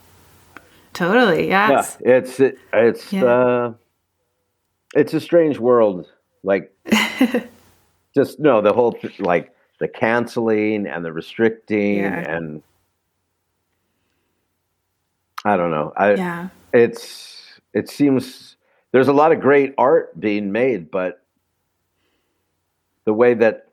Totally. 0.94 1.48
Yes. 1.50 1.98
Yeah, 2.02 2.16
it's 2.16 2.40
it, 2.40 2.58
it's 2.74 3.12
Yeah. 3.14 3.24
uh, 3.26 3.74
it's 4.96 5.14
a 5.14 5.20
strange 5.20 5.60
world. 5.60 6.08
Like, 6.44 6.72
just 8.16 8.40
no, 8.40 8.62
the 8.62 8.74
whole 8.74 8.98
like 9.20 9.55
the 9.80 9.88
canceling 9.88 10.88
and 10.88 11.04
the 11.04 11.12
restricting 11.12 11.98
Yeah. 11.98 12.36
and 12.36 12.62
I 15.44 15.58
don't 15.58 15.72
know. 15.72 15.94
I 15.96 16.16
yeah. 16.16 16.48
it's 16.74 17.60
it 17.74 17.90
seems 17.90 18.58
there's 18.92 19.08
a 19.08 19.14
lot 19.14 19.32
of 19.32 19.40
great 19.40 19.74
art 19.78 20.20
being 20.20 20.52
made, 20.52 20.90
but 20.90 21.22
the 23.06 23.14
way 23.14 23.34
that 23.36 23.68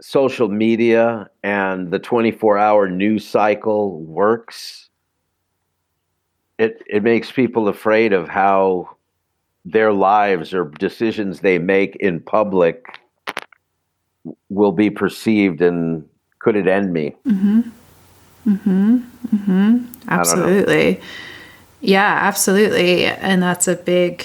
social 0.00 0.48
media 0.48 1.28
and 1.42 1.90
the 1.90 1.98
24 1.98 2.58
hour 2.58 2.88
news 2.88 3.26
cycle 3.26 4.00
works, 4.02 4.88
it 6.58 6.82
it 6.86 7.02
makes 7.02 7.32
people 7.32 7.66
afraid 7.68 8.12
of 8.12 8.28
how 8.28 8.88
their 9.64 9.92
lives 9.92 10.54
or 10.54 10.66
decisions 10.78 11.40
they 11.40 11.58
make 11.58 11.96
in 11.96 12.20
public 12.20 13.00
will 14.48 14.72
be 14.72 14.90
perceived 14.90 15.60
and 15.60 16.08
could 16.38 16.56
it 16.56 16.66
end 16.68 16.92
me? 16.92 17.16
Mm-hmm. 17.26 17.60
Mm-hmm. 18.46 18.96
Mm-hmm. 19.36 19.84
Absolutely. 20.08 21.00
Yeah, 21.80 22.18
absolutely. 22.22 23.04
And 23.06 23.42
that's 23.42 23.66
a 23.68 23.74
big, 23.76 24.24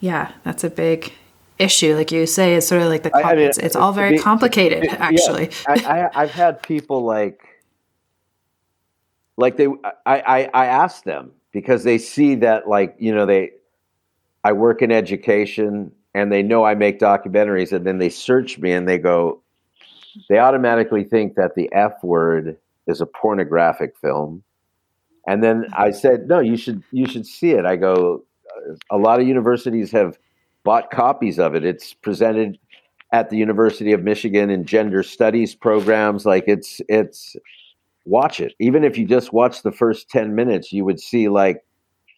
yeah, 0.00 0.32
that's 0.44 0.62
a 0.64 0.70
big 0.70 1.12
issue. 1.58 1.94
Like 1.96 2.12
you 2.12 2.26
say, 2.26 2.54
it's 2.54 2.68
sort 2.68 2.82
of 2.82 2.88
like 2.88 3.02
the, 3.02 3.16
I- 3.16 3.22
I 3.32 3.34
mean, 3.34 3.46
it's, 3.46 3.58
it's 3.58 3.76
all 3.76 3.92
very 3.92 4.12
be- 4.12 4.18
complicated, 4.18 4.84
Yeah, 4.84 4.96
actually. 4.98 5.50
I, 5.66 5.74
I, 6.14 6.22
I've 6.22 6.30
had 6.32 6.62
people 6.62 7.02
like, 7.04 7.40
like 9.36 9.56
they, 9.56 9.66
I, 10.06 10.20
I, 10.20 10.50
I 10.52 10.66
ask 10.66 11.04
them 11.04 11.32
because 11.52 11.82
they 11.84 11.98
see 11.98 12.34
that, 12.36 12.68
like, 12.68 12.96
you 12.98 13.14
know, 13.14 13.24
they, 13.26 13.52
I 14.44 14.52
work 14.52 14.82
in 14.82 14.92
education 14.92 15.92
and 16.14 16.32
they 16.32 16.42
know 16.42 16.64
I 16.64 16.74
make 16.74 16.98
documentaries 16.98 17.72
and 17.72 17.86
then 17.86 17.98
they 17.98 18.08
search 18.08 18.58
me 18.58 18.72
and 18.72 18.88
they 18.88 18.98
go, 18.98 19.42
they 20.28 20.38
automatically 20.38 21.04
think 21.04 21.36
that 21.36 21.54
the 21.54 21.72
F 21.72 22.02
word 22.02 22.56
is 22.86 23.00
a 23.00 23.06
pornographic 23.06 23.96
film. 23.96 24.42
And 25.26 25.44
then 25.44 25.66
I 25.74 25.90
said, 25.92 26.26
no, 26.26 26.40
you 26.40 26.56
should, 26.56 26.82
you 26.90 27.06
should 27.06 27.26
see 27.26 27.50
it. 27.50 27.64
I 27.64 27.76
go, 27.76 28.24
a 28.90 28.96
lot 28.96 29.20
of 29.20 29.28
universities 29.28 29.92
have 29.92 30.18
bought 30.64 30.90
copies 30.90 31.38
of 31.38 31.54
it. 31.54 31.64
It's 31.64 31.94
presented 31.94 32.58
at 33.12 33.30
the 33.30 33.36
University 33.36 33.92
of 33.92 34.02
Michigan 34.02 34.50
in 34.50 34.64
gender 34.64 35.02
studies 35.02 35.54
programs. 35.54 36.26
Like 36.26 36.44
it's 36.46 36.80
it's 36.88 37.36
watch 38.04 38.40
it. 38.40 38.54
Even 38.58 38.84
if 38.84 38.96
you 38.96 39.06
just 39.06 39.32
watch 39.32 39.62
the 39.62 39.72
first 39.72 40.08
10 40.10 40.34
minutes, 40.34 40.72
you 40.72 40.84
would 40.84 41.00
see 41.00 41.28
like 41.28 41.64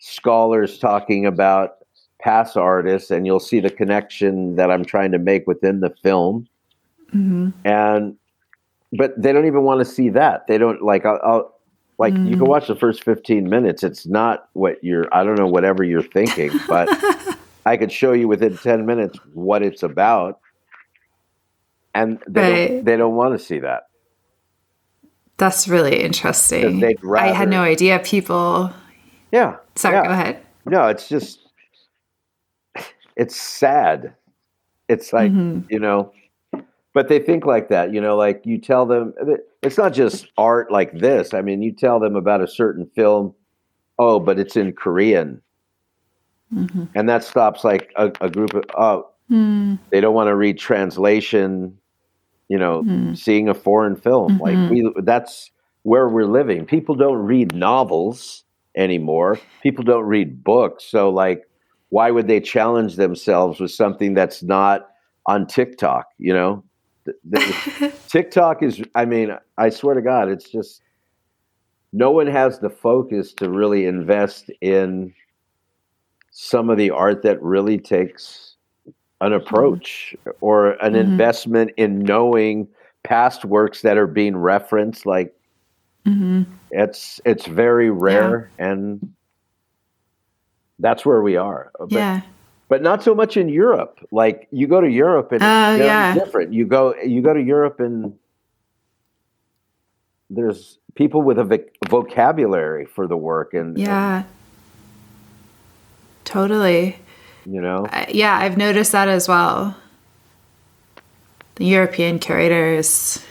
scholars 0.00 0.78
talking 0.78 1.26
about 1.26 1.76
past 2.22 2.56
artists 2.56 3.10
and 3.10 3.26
you'll 3.26 3.40
see 3.40 3.60
the 3.60 3.70
connection 3.70 4.56
that 4.56 4.70
I'm 4.70 4.84
trying 4.84 5.12
to 5.12 5.18
make 5.18 5.46
within 5.46 5.80
the 5.80 5.90
film. 6.02 6.46
Mm-hmm. 7.14 7.50
And 7.66 8.16
but 8.92 9.20
they 9.20 9.32
don't 9.32 9.46
even 9.46 9.62
want 9.62 9.80
to 9.80 9.84
see 9.84 10.10
that. 10.10 10.46
They 10.46 10.58
don't 10.58 10.82
like 10.82 11.04
I'll, 11.04 11.20
I'll 11.22 11.58
like 11.98 12.14
you 12.14 12.36
can 12.36 12.46
mm. 12.46 12.48
watch 12.48 12.68
the 12.68 12.74
first 12.74 13.04
15 13.04 13.48
minutes. 13.48 13.82
It's 13.82 14.06
not 14.06 14.48
what 14.54 14.82
you're 14.82 15.06
I 15.12 15.24
don't 15.24 15.36
know 15.36 15.46
whatever 15.46 15.84
you're 15.84 16.02
thinking, 16.02 16.50
but 16.68 16.88
I 17.66 17.76
could 17.76 17.92
show 17.92 18.12
you 18.12 18.28
within 18.28 18.56
10 18.56 18.86
minutes 18.86 19.18
what 19.34 19.62
it's 19.62 19.82
about. 19.82 20.40
And 21.94 22.18
they 22.26 22.40
Right. 22.40 22.68
don't, 22.68 22.84
they 22.84 22.96
don't 22.96 23.14
want 23.14 23.38
to 23.38 23.44
see 23.44 23.58
that. 23.58 23.84
That's 25.36 25.68
really 25.68 26.02
interesting. 26.02 26.84
I 27.14 27.28
had 27.28 27.48
no 27.48 27.62
idea 27.62 27.98
people. 27.98 28.72
Yeah. 29.32 29.56
Sorry, 29.74 29.96
yeah. 29.96 30.04
go 30.04 30.10
ahead. 30.10 30.42
No, 30.66 30.86
it's 30.86 31.08
just 31.08 31.41
it's 33.16 33.40
sad. 33.40 34.14
It's 34.88 35.12
like, 35.12 35.32
mm-hmm. 35.32 35.60
you 35.70 35.78
know, 35.78 36.12
but 36.92 37.08
they 37.08 37.18
think 37.18 37.46
like 37.46 37.68
that, 37.68 37.92
you 37.92 38.00
know, 38.00 38.16
like 38.16 38.42
you 38.44 38.58
tell 38.58 38.84
them 38.84 39.14
it's 39.62 39.78
not 39.78 39.92
just 39.92 40.26
art 40.36 40.70
like 40.70 40.98
this. 40.98 41.32
I 41.32 41.40
mean, 41.40 41.62
you 41.62 41.72
tell 41.72 41.98
them 41.98 42.16
about 42.16 42.42
a 42.42 42.46
certain 42.46 42.86
film, 42.94 43.34
oh, 43.98 44.20
but 44.20 44.38
it's 44.38 44.56
in 44.56 44.72
Korean. 44.72 45.40
Mm-hmm. 46.54 46.84
And 46.94 47.08
that 47.08 47.24
stops 47.24 47.64
like 47.64 47.92
a, 47.96 48.12
a 48.20 48.28
group 48.28 48.54
of 48.54 48.64
oh, 48.76 49.08
hmm. 49.28 49.76
they 49.90 50.00
don't 50.00 50.14
want 50.14 50.28
to 50.28 50.36
read 50.36 50.58
translation, 50.58 51.78
you 52.48 52.58
know, 52.58 52.82
hmm. 52.82 53.14
seeing 53.14 53.48
a 53.48 53.54
foreign 53.54 53.96
film. 53.96 54.38
Like 54.38 54.56
mm-hmm. 54.56 54.74
we 54.74 55.02
that's 55.02 55.50
where 55.84 56.08
we're 56.08 56.26
living. 56.26 56.66
People 56.66 56.94
don't 56.94 57.16
read 57.16 57.54
novels 57.54 58.44
anymore. 58.76 59.40
People 59.62 59.84
don't 59.84 60.04
read 60.04 60.44
books. 60.44 60.84
So 60.84 61.08
like 61.08 61.48
why 61.92 62.10
would 62.10 62.26
they 62.26 62.40
challenge 62.40 62.96
themselves 62.96 63.60
with 63.60 63.70
something 63.70 64.14
that's 64.14 64.42
not 64.42 64.88
on 65.26 65.46
TikTok, 65.46 66.06
you 66.16 66.32
know? 66.32 66.64
The- 67.04 67.14
the- 67.22 67.92
TikTok 68.08 68.62
is 68.62 68.82
I 68.94 69.04
mean, 69.04 69.36
I 69.58 69.68
swear 69.68 69.94
to 69.94 70.00
God, 70.00 70.30
it's 70.30 70.48
just 70.48 70.80
no 71.92 72.10
one 72.10 72.28
has 72.28 72.60
the 72.60 72.70
focus 72.70 73.34
to 73.34 73.50
really 73.50 73.84
invest 73.84 74.50
in 74.62 75.12
some 76.30 76.70
of 76.70 76.78
the 76.78 76.90
art 76.90 77.20
that 77.24 77.42
really 77.42 77.76
takes 77.76 78.56
an 79.20 79.34
approach 79.34 80.16
mm-hmm. 80.20 80.30
or 80.40 80.70
an 80.70 80.94
mm-hmm. 80.94 80.96
investment 80.96 81.72
in 81.76 81.98
knowing 81.98 82.66
past 83.02 83.44
works 83.44 83.82
that 83.82 83.98
are 83.98 84.06
being 84.06 84.34
referenced 84.34 85.04
like 85.04 85.34
mm-hmm. 86.06 86.44
it's 86.70 87.20
it's 87.26 87.46
very 87.46 87.90
rare 87.90 88.50
and 88.58 89.12
that's 90.82 91.06
where 91.06 91.22
we 91.22 91.36
are 91.36 91.70
but, 91.78 91.92
yeah. 91.92 92.20
but 92.68 92.82
not 92.82 93.02
so 93.02 93.14
much 93.14 93.36
in 93.36 93.48
Europe 93.48 93.94
like 94.10 94.46
you 94.50 94.66
go 94.66 94.80
to 94.80 94.90
Europe 94.90 95.32
and 95.32 95.42
Oh, 95.42 95.74
it's 95.74 95.84
yeah. 95.84 96.14
different 96.14 96.52
you 96.52 96.66
go 96.66 96.94
you 96.96 97.22
go 97.22 97.32
to 97.32 97.40
Europe 97.42 97.80
and 97.80 98.18
there's 100.28 100.78
people 100.94 101.22
with 101.22 101.38
a 101.38 101.44
voc- 101.44 101.70
vocabulary 101.88 102.84
for 102.86 103.06
the 103.06 103.16
work 103.16 103.54
and 103.54 103.78
Yeah. 103.78 104.24
Totally. 106.24 106.96
you 107.44 107.60
know 107.60 107.86
I- 107.90 108.06
yeah, 108.12 108.36
I've 108.38 108.56
noticed 108.56 108.92
that 108.92 109.08
as 109.08 109.28
well. 109.28 109.76
The 111.56 111.64
European 111.66 112.18
curators 112.18 113.22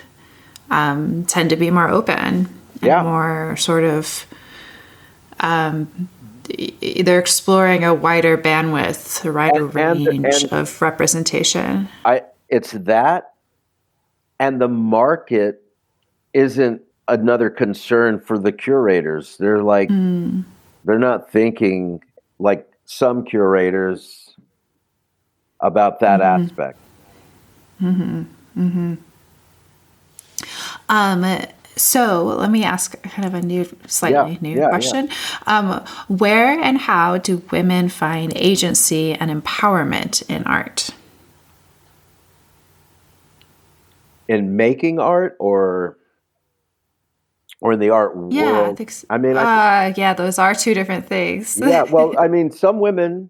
um, 0.70 1.26
tend 1.26 1.50
to 1.50 1.56
be 1.56 1.72
more 1.72 1.90
open 1.90 2.18
and 2.18 2.50
Yeah. 2.82 3.04
more 3.04 3.56
sort 3.58 3.84
of. 3.84 4.26
Um, 5.40 6.08
they're 7.04 7.20
exploring 7.20 7.84
a 7.84 7.94
wider 7.94 8.38
bandwidth, 8.38 9.26
a 9.26 9.32
wider 9.32 9.66
And- 9.66 9.76
range 9.76 10.44
and- 10.44 10.54
of 10.54 10.82
representation. 10.82 11.88
I 12.06 12.24
it's 12.50 12.72
that 12.72 13.34
and 14.40 14.60
the 14.60 14.68
market 14.68 15.62
isn't 16.34 16.82
another 17.08 17.50
concern 17.50 18.20
for 18.20 18.38
the 18.40 18.52
curators. 18.52 19.38
They're 19.38 19.64
like 19.64 19.90
hmm. 19.90 20.42
they're 20.86 21.00
not 21.00 21.32
thinking 21.32 22.02
like 22.40 22.68
some 22.86 23.24
curators 23.24 24.36
about 25.60 26.00
that 26.00 26.20
mm-hmm. 26.20 26.44
aspect. 26.44 26.80
Mm-hmm. 27.82 28.24
Mm-hmm. 28.58 28.94
Um, 30.90 31.46
so 31.76 32.24
let 32.26 32.52
me 32.52 32.64
ask 32.64 33.02
kind 33.04 33.26
of 33.28 33.34
a 33.34 33.42
new, 33.42 33.66
slightly 33.88 34.34
Yeah, 34.34 34.38
new 34.42 34.56
yeah, 34.58 34.68
yeah. 34.70 34.70
question. 34.70 35.10
Um, 35.48 35.84
where 36.08 36.60
and 36.60 36.78
how 36.78 37.18
do 37.18 37.38
women 37.52 37.90
find 37.90 38.34
agency 38.36 39.14
and 39.14 39.32
empowerment 39.32 40.28
in 40.30 40.44
art? 40.46 40.92
In 44.28 44.56
making 44.56 45.00
art 45.00 45.36
or 45.40 45.98
or 47.62 47.74
in 47.74 47.80
the 47.80 47.90
art 47.92 48.16
Yeah, 48.30 48.44
world. 48.44 48.74
I 48.74 48.76
think. 48.78 48.92
So. 48.92 49.08
I 49.10 49.18
mean, 49.18 49.38
I 49.38 49.44
uh, 49.44 49.94
yeah, 49.98 50.14
those 50.14 50.40
are 50.40 50.56
two 50.56 50.74
different 50.74 51.08
things. 51.08 51.62
yeah, 51.62 51.84
well, 51.84 52.16
I 52.20 52.28
mean, 52.28 52.52
some 52.52 52.80
women 52.80 53.30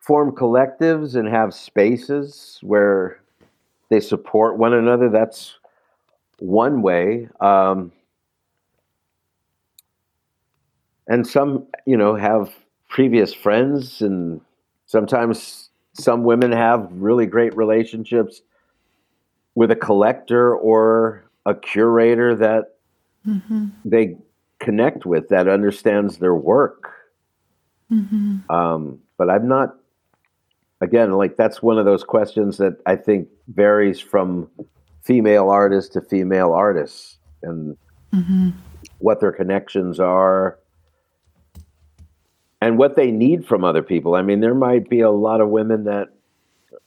form 0.00 0.32
collectives 0.32 1.16
and 1.16 1.28
have 1.28 1.54
spaces 1.54 2.58
where 2.62 3.20
they 3.90 4.00
support 4.00 4.58
one 4.58 4.74
another. 4.74 5.08
That's 5.08 5.58
one 6.44 6.82
way. 6.82 7.28
Um, 7.40 7.90
and 11.08 11.26
some, 11.26 11.66
you 11.86 11.96
know, 11.96 12.14
have 12.14 12.52
previous 12.88 13.32
friends, 13.34 14.00
and 14.02 14.40
sometimes 14.86 15.70
some 15.94 16.24
women 16.24 16.52
have 16.52 16.88
really 16.92 17.26
great 17.26 17.56
relationships 17.56 18.42
with 19.54 19.70
a 19.70 19.76
collector 19.76 20.54
or 20.54 21.24
a 21.46 21.54
curator 21.54 22.34
that 22.36 22.76
they 23.84 24.16
connect 24.58 25.06
with 25.06 25.28
that 25.28 25.48
understands 25.48 26.18
their 26.18 26.34
work. 26.34 26.90
Um, 28.50 28.98
but 29.16 29.30
I'm 29.30 29.46
not, 29.48 29.76
again, 30.80 31.12
like 31.12 31.36
that's 31.36 31.62
one 31.62 31.78
of 31.78 31.84
those 31.84 32.02
questions 32.04 32.56
that 32.58 32.80
I 32.86 32.96
think 32.96 33.28
varies 33.48 34.00
from 34.00 34.48
female 35.04 35.50
artist 35.50 35.92
to 35.92 36.00
female 36.00 36.52
artists 36.52 37.18
and 37.42 37.76
mm-hmm. 38.12 38.50
what 38.98 39.20
their 39.20 39.32
connections 39.32 40.00
are 40.00 40.58
and 42.60 42.78
what 42.78 42.96
they 42.96 43.10
need 43.10 43.46
from 43.46 43.62
other 43.62 43.82
people. 43.82 44.14
I 44.14 44.22
mean, 44.22 44.40
there 44.40 44.54
might 44.54 44.88
be 44.88 45.00
a 45.00 45.10
lot 45.10 45.42
of 45.42 45.50
women 45.50 45.84
that 45.84 46.08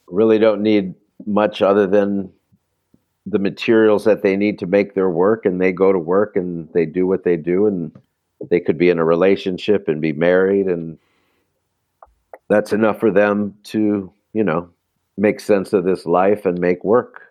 really 0.08 0.38
don't 0.38 0.62
need 0.62 0.94
much 1.26 1.62
other 1.62 1.86
than 1.86 2.32
the 3.26 3.38
materials 3.38 4.04
that 4.04 4.22
they 4.22 4.36
need 4.36 4.58
to 4.58 4.66
make 4.66 4.94
their 4.94 5.10
work 5.10 5.44
and 5.44 5.60
they 5.60 5.70
go 5.70 5.92
to 5.92 5.98
work 5.98 6.34
and 6.34 6.68
they 6.72 6.86
do 6.86 7.06
what 7.06 7.24
they 7.24 7.36
do 7.36 7.66
and 7.66 7.92
they 8.50 8.58
could 8.58 8.78
be 8.78 8.88
in 8.88 8.98
a 8.98 9.04
relationship 9.04 9.88
and 9.88 10.00
be 10.00 10.12
married 10.12 10.66
and 10.66 10.98
that's 12.48 12.72
enough 12.72 12.98
for 12.98 13.10
them 13.10 13.54
to 13.64 14.10
you 14.32 14.42
know 14.42 14.70
make 15.16 15.40
sense 15.40 15.72
of 15.72 15.84
this 15.84 16.06
life 16.06 16.46
and 16.46 16.58
make 16.58 16.82
work 16.84 17.27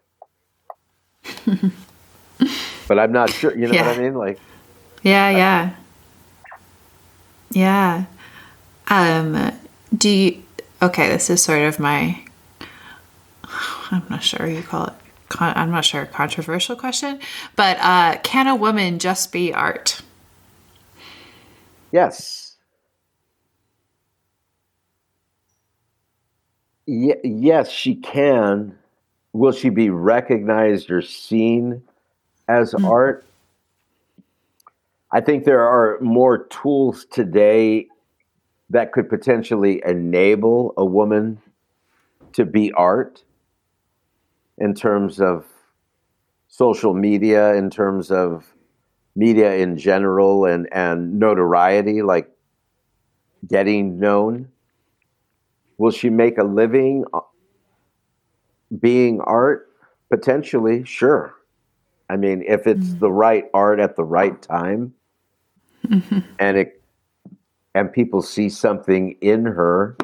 but 2.88 3.00
i'm 3.00 3.12
not 3.12 3.34
sure 3.34 3.56
you 3.58 3.68
know 3.68 3.76
what 3.76 3.88
i 3.88 3.94
mean 3.94 4.13
like 4.16 4.42
Yeah, 5.04 5.30
yeah. 5.30 5.76
Yeah. 7.52 8.06
Um 8.90 9.52
do 9.96 10.10
you 10.10 10.44
okay, 10.82 11.08
this 11.10 11.30
is 11.30 11.44
sort 11.44 11.62
of 11.62 11.80
my 11.80 12.20
I'm 13.92 14.04
not 14.10 14.24
sure 14.24 14.48
you 14.48 14.63
call 14.63 14.88
it 14.88 14.94
con- 15.30 15.54
I'm 15.56 15.72
not 15.72 15.86
sure 15.86 16.06
controversial 16.06 16.76
question, 16.76 17.20
but 17.56 17.78
uh 17.80 18.18
can 18.24 18.48
a 18.48 18.56
woman 18.56 19.00
just 19.00 19.32
be 19.32 19.54
art? 19.54 20.02
yes 21.92 22.56
Ye- 26.86 27.22
yes 27.24 27.70
she 27.70 27.96
can 27.96 28.78
will 29.38 29.52
she 29.52 29.69
be 29.69 29.89
recognized 29.89 30.89
or 30.89 31.02
seen 31.02 31.82
as 32.47 32.71
hmm. 32.71 32.86
art? 32.86 33.26
I 35.12 35.21
think 35.21 35.45
there 35.45 35.62
are 35.62 36.00
more 36.02 36.45
tools 36.47 37.06
today 37.06 37.88
that 38.69 38.91
could 38.91 39.08
potentially 39.08 39.82
enable 39.86 40.73
a 40.76 40.84
woman 40.84 41.41
to 42.34 42.45
be 42.45 42.73
art 42.73 43.23
in 44.58 44.73
terms 44.73 45.21
of 45.21 45.45
social 46.50 46.93
media 46.93 47.54
in 47.54 47.69
terms 47.69 48.12
of 48.12 48.45
media 49.15 49.56
in 49.56 49.78
general 49.78 50.45
and 50.45 50.67
and 50.73 51.19
notoriety 51.19 52.02
like 52.02 52.30
getting 53.47 54.00
known. 54.00 54.50
Will 55.78 55.91
she 55.91 56.10
make 56.10 56.38
a 56.38 56.43
living 56.43 57.06
being 58.80 59.21
art 59.21 59.69
potentially 60.10 60.84
sure 60.84 61.36
i 62.10 62.15
mean 62.15 62.43
if 62.47 62.67
it's 62.67 62.93
the 62.95 63.12
right 63.12 63.45
art 63.53 63.80
at 63.80 63.95
the 63.95 64.03
right 64.03 64.41
time 64.41 64.93
and 66.39 66.58
it 66.58 66.77
and 67.77 67.93
people 67.93 68.23
see 68.23 68.49
something 68.49 69.15
in 69.21 69.45
her. 69.45 69.95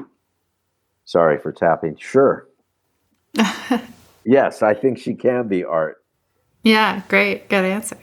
Sorry 1.05 1.39
for 1.39 1.51
tapping. 1.51 1.97
Sure. 1.97 2.47
yes, 4.23 4.61
I 4.61 4.75
think 4.75 4.99
she 4.99 5.15
can 5.15 5.47
be 5.47 5.63
art. 5.63 6.03
Yeah, 6.61 7.01
great. 7.07 7.49
Good 7.49 7.65
answer. 7.65 7.97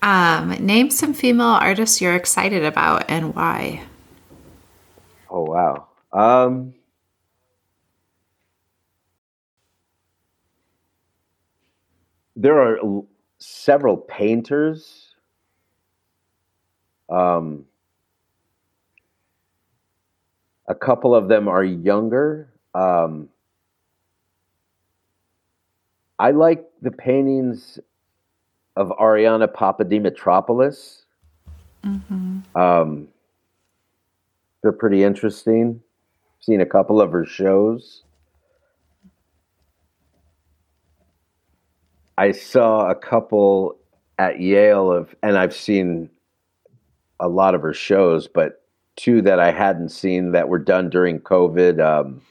Um, 0.00 0.50
name 0.64 0.90
some 0.90 1.12
female 1.12 1.46
artists 1.46 2.00
you're 2.00 2.14
excited 2.14 2.64
about 2.64 3.04
and 3.08 3.34
why. 3.34 3.82
Oh, 5.28 5.42
wow. 5.42 5.88
Um, 6.12 6.74
there 12.36 12.60
are 12.60 12.78
l- 12.78 13.06
several 13.38 13.96
painters. 13.96 15.14
Um, 17.10 17.64
a 20.68 20.74
couple 20.74 21.14
of 21.14 21.28
them 21.28 21.48
are 21.48 21.64
younger. 21.64 22.48
Um, 22.74 23.28
I 26.18 26.30
like 26.32 26.64
the 26.82 26.90
paintings 26.90 27.78
of 28.76 28.88
Ariana 29.00 29.48
Papademetropoulos. 29.48 31.02
Um, 32.54 33.08
they're 34.62 34.72
pretty 34.72 35.04
interesting. 35.04 35.80
Seen 36.40 36.60
a 36.60 36.66
couple 36.66 37.00
of 37.00 37.12
her 37.12 37.24
shows. 37.24 38.02
I 42.18 42.32
saw 42.32 42.88
a 42.88 42.94
couple 42.94 43.76
at 44.18 44.40
Yale 44.40 44.90
of, 44.90 45.14
and 45.22 45.36
I've 45.36 45.54
seen 45.54 46.08
a 47.20 47.28
lot 47.28 47.54
of 47.54 47.62
her 47.62 47.74
shows, 47.74 48.26
but 48.28 48.62
two 48.96 49.20
that 49.22 49.38
I 49.38 49.50
hadn't 49.50 49.90
seen 49.90 50.32
that 50.32 50.48
were 50.48 50.58
done 50.58 50.88
during 50.88 51.20
COVID. 51.20 51.84
Um, 51.84 52.22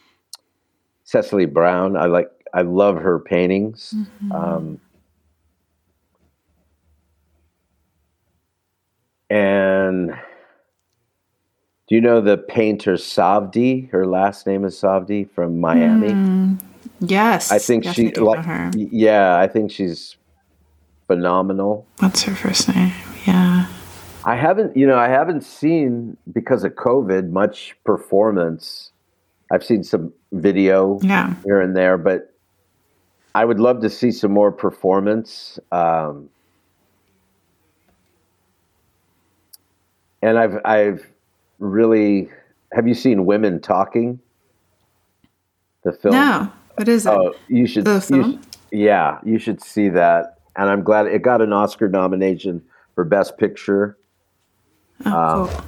Cecily 1.03 1.45
Brown, 1.45 1.95
I 1.95 2.05
like, 2.05 2.29
I 2.53 2.63
love 2.63 2.97
her 2.97 3.19
paintings. 3.19 3.93
Um, 4.31 4.79
and 9.29 10.09
do 11.87 11.95
you 11.95 12.01
know 12.01 12.21
the 12.21 12.37
painter 12.37 12.93
Savdi? 12.95 13.89
Her 13.91 14.07
last 14.07 14.47
name 14.47 14.65
is 14.65 14.75
Savdi 14.81 15.29
from 15.29 15.59
Miami. 15.59 16.57
Yes. 16.99 17.51
I 17.51 17.59
think 17.59 17.85
yes, 17.85 17.95
she 17.95 18.15
I 18.15 18.19
like 18.19 18.45
her. 18.45 18.71
yeah, 18.75 19.37
I 19.37 19.47
think 19.47 19.71
she's 19.71 20.15
phenomenal. 21.07 21.85
What's 21.99 22.23
her 22.23 22.35
first 22.35 22.67
name? 22.73 22.91
Yeah. 23.25 23.67
I 24.23 24.35
haven't, 24.35 24.75
you 24.75 24.87
know, 24.87 24.97
I 24.97 25.07
haven't 25.07 25.43
seen 25.43 26.17
because 26.33 26.63
of 26.63 26.73
COVID 26.73 27.29
much 27.29 27.75
performance. 27.85 28.91
I've 29.51 29.63
seen 29.63 29.83
some 29.83 30.11
video 30.31 30.99
Yeah. 31.03 31.35
here 31.43 31.61
and 31.61 31.75
there, 31.75 31.97
but 31.97 32.33
I 33.35 33.45
would 33.45 33.59
love 33.59 33.81
to 33.81 33.89
see 33.89 34.11
some 34.11 34.31
more 34.31 34.51
performance. 34.51 35.59
Um, 35.71 36.29
and 40.21 40.37
I've, 40.37 40.57
I've 40.65 41.05
really. 41.59 42.29
Have 42.73 42.87
you 42.87 42.93
seen 42.95 43.25
Women 43.25 43.61
Talking? 43.61 44.19
The 45.83 45.93
film. 45.93 46.15
No. 46.15 46.51
What 46.75 46.87
is 46.87 47.05
it? 47.05 47.09
Oh, 47.09 47.33
you 47.47 47.67
should. 47.67 47.85
The 47.85 47.95
you 47.95 48.01
film? 48.23 48.41
yeah, 48.71 49.19
you 49.23 49.39
should 49.39 49.61
see 49.61 49.89
that. 49.89 50.39
And 50.55 50.69
I'm 50.69 50.83
glad 50.83 51.07
it 51.07 51.21
got 51.21 51.41
an 51.41 51.51
Oscar 51.53 51.87
nomination 51.89 52.61
for 52.93 53.03
Best 53.03 53.37
Picture. 53.37 53.97
oh, 55.05 55.49
cool. 55.51 55.65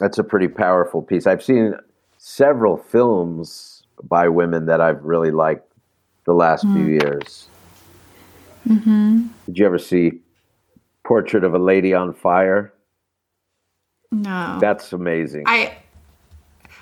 That's 0.00 0.18
a 0.18 0.24
pretty 0.24 0.48
powerful 0.48 1.02
piece. 1.02 1.26
I've 1.26 1.42
seen 1.42 1.74
several 2.18 2.76
films 2.76 3.82
by 4.02 4.28
women 4.28 4.66
that 4.66 4.80
I've 4.80 5.02
really 5.04 5.30
liked 5.30 5.72
the 6.24 6.32
last 6.34 6.62
few 6.62 6.70
Hmm. 6.84 6.88
years. 6.90 7.48
Mm-hmm. 8.68 9.26
Did 9.46 9.58
you 9.58 9.66
ever 9.66 9.78
see 9.78 10.20
Portrait 11.04 11.42
of 11.44 11.54
a 11.54 11.58
Lady 11.58 11.94
on 11.94 12.12
Fire? 12.12 12.72
No. 14.12 14.58
That's 14.60 14.92
amazing. 14.92 15.44
I 15.46 15.78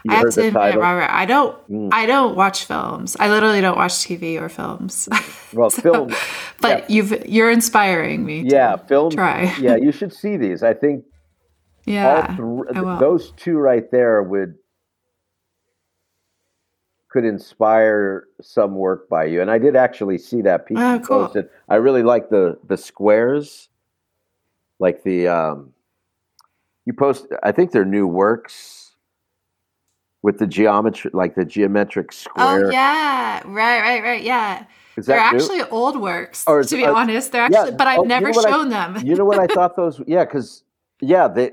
you 0.09 0.13
I 0.17 0.19
have 0.21 0.31
to 0.31 0.41
the 0.41 0.47
admit, 0.49 0.53
title? 0.63 0.83
Robert, 0.83 1.11
I 1.11 1.25
don't 1.27 1.57
Mm. 1.71 1.89
I 1.93 2.07
don't 2.07 2.37
watch 2.37 2.65
films. 2.65 3.17
I 3.19 3.29
literally 3.29 3.61
don't 3.61 3.77
watch 3.77 3.93
TV 3.93 4.41
or 4.41 4.49
films. 4.49 5.09
Well, 5.53 5.71
So- 5.71 5.83
film. 5.83 6.11
but 6.61 6.91
you've 6.91 7.13
you're 7.27 7.51
inspiring 7.51 8.25
me. 8.25 8.43
to 8.43 8.49
Yeah, 8.49 8.77
film. 8.77 9.11
Try. 9.11 9.55
Yeah, 9.61 9.77
you 9.77 9.93
should 9.93 10.13
see 10.13 10.37
these. 10.37 10.63
I 10.63 10.75
think 10.75 11.05
Yeah. 11.85 12.27
all 12.29 12.37
thr- 12.65 12.77
I 12.79 12.81
will. 12.81 12.99
those 12.99 13.33
two 13.37 13.57
right 13.59 13.89
there 13.91 14.23
would 14.23 14.55
could 17.09 17.25
inspire 17.25 18.27
some 18.43 18.75
work 18.75 19.09
by 19.09 19.25
you 19.25 19.41
and 19.41 19.51
i 19.51 19.57
did 19.59 19.75
actually 19.77 20.19
see 20.19 20.43
that 20.43 20.67
piece 20.67 20.77
Oh, 20.79 20.99
cool. 20.99 21.25
posted 21.25 21.49
i 21.69 21.77
really 21.77 22.03
like 22.03 22.29
the 22.29 22.59
the 22.67 22.77
squares 22.77 23.69
like 24.79 25.03
the 25.03 25.29
um 25.29 25.73
you 26.85 26.93
post 26.93 27.27
i 27.43 27.53
think 27.53 27.71
they're 27.71 27.87
new 27.87 28.07
works 28.07 28.76
with 30.23 30.39
the 30.39 30.47
geometry 30.47 31.11
like 31.15 31.35
the 31.35 31.45
geometric 31.45 32.13
square 32.13 32.67
Oh 32.69 32.71
yeah, 32.71 33.43
right, 33.47 33.81
right, 33.81 34.03
right. 34.03 34.23
Yeah, 34.23 34.65
they're 34.97 35.17
new? 35.17 35.39
actually 35.39 35.63
old 35.71 36.01
works. 36.01 36.45
Or 36.47 36.63
to 36.65 36.77
be 36.77 36.85
uh, 36.85 36.93
honest, 36.95 37.33
they're 37.33 37.49
yeah, 37.51 37.61
actually, 37.63 37.77
but 37.77 37.87
I've 37.87 37.99
oh, 38.01 38.03
you 38.03 38.09
never 38.09 38.27
know 38.31 38.33
what 38.37 38.47
I- 38.47 38.51
shown 38.51 38.69
them. 38.71 38.97
you 39.05 39.15
know 39.15 39.25
what 39.25 39.39
I 39.39 39.47
thought 39.47 39.77
those? 39.83 40.01
Yeah, 40.07 40.25
because 40.25 40.65
yeah, 41.01 41.29
they. 41.29 41.53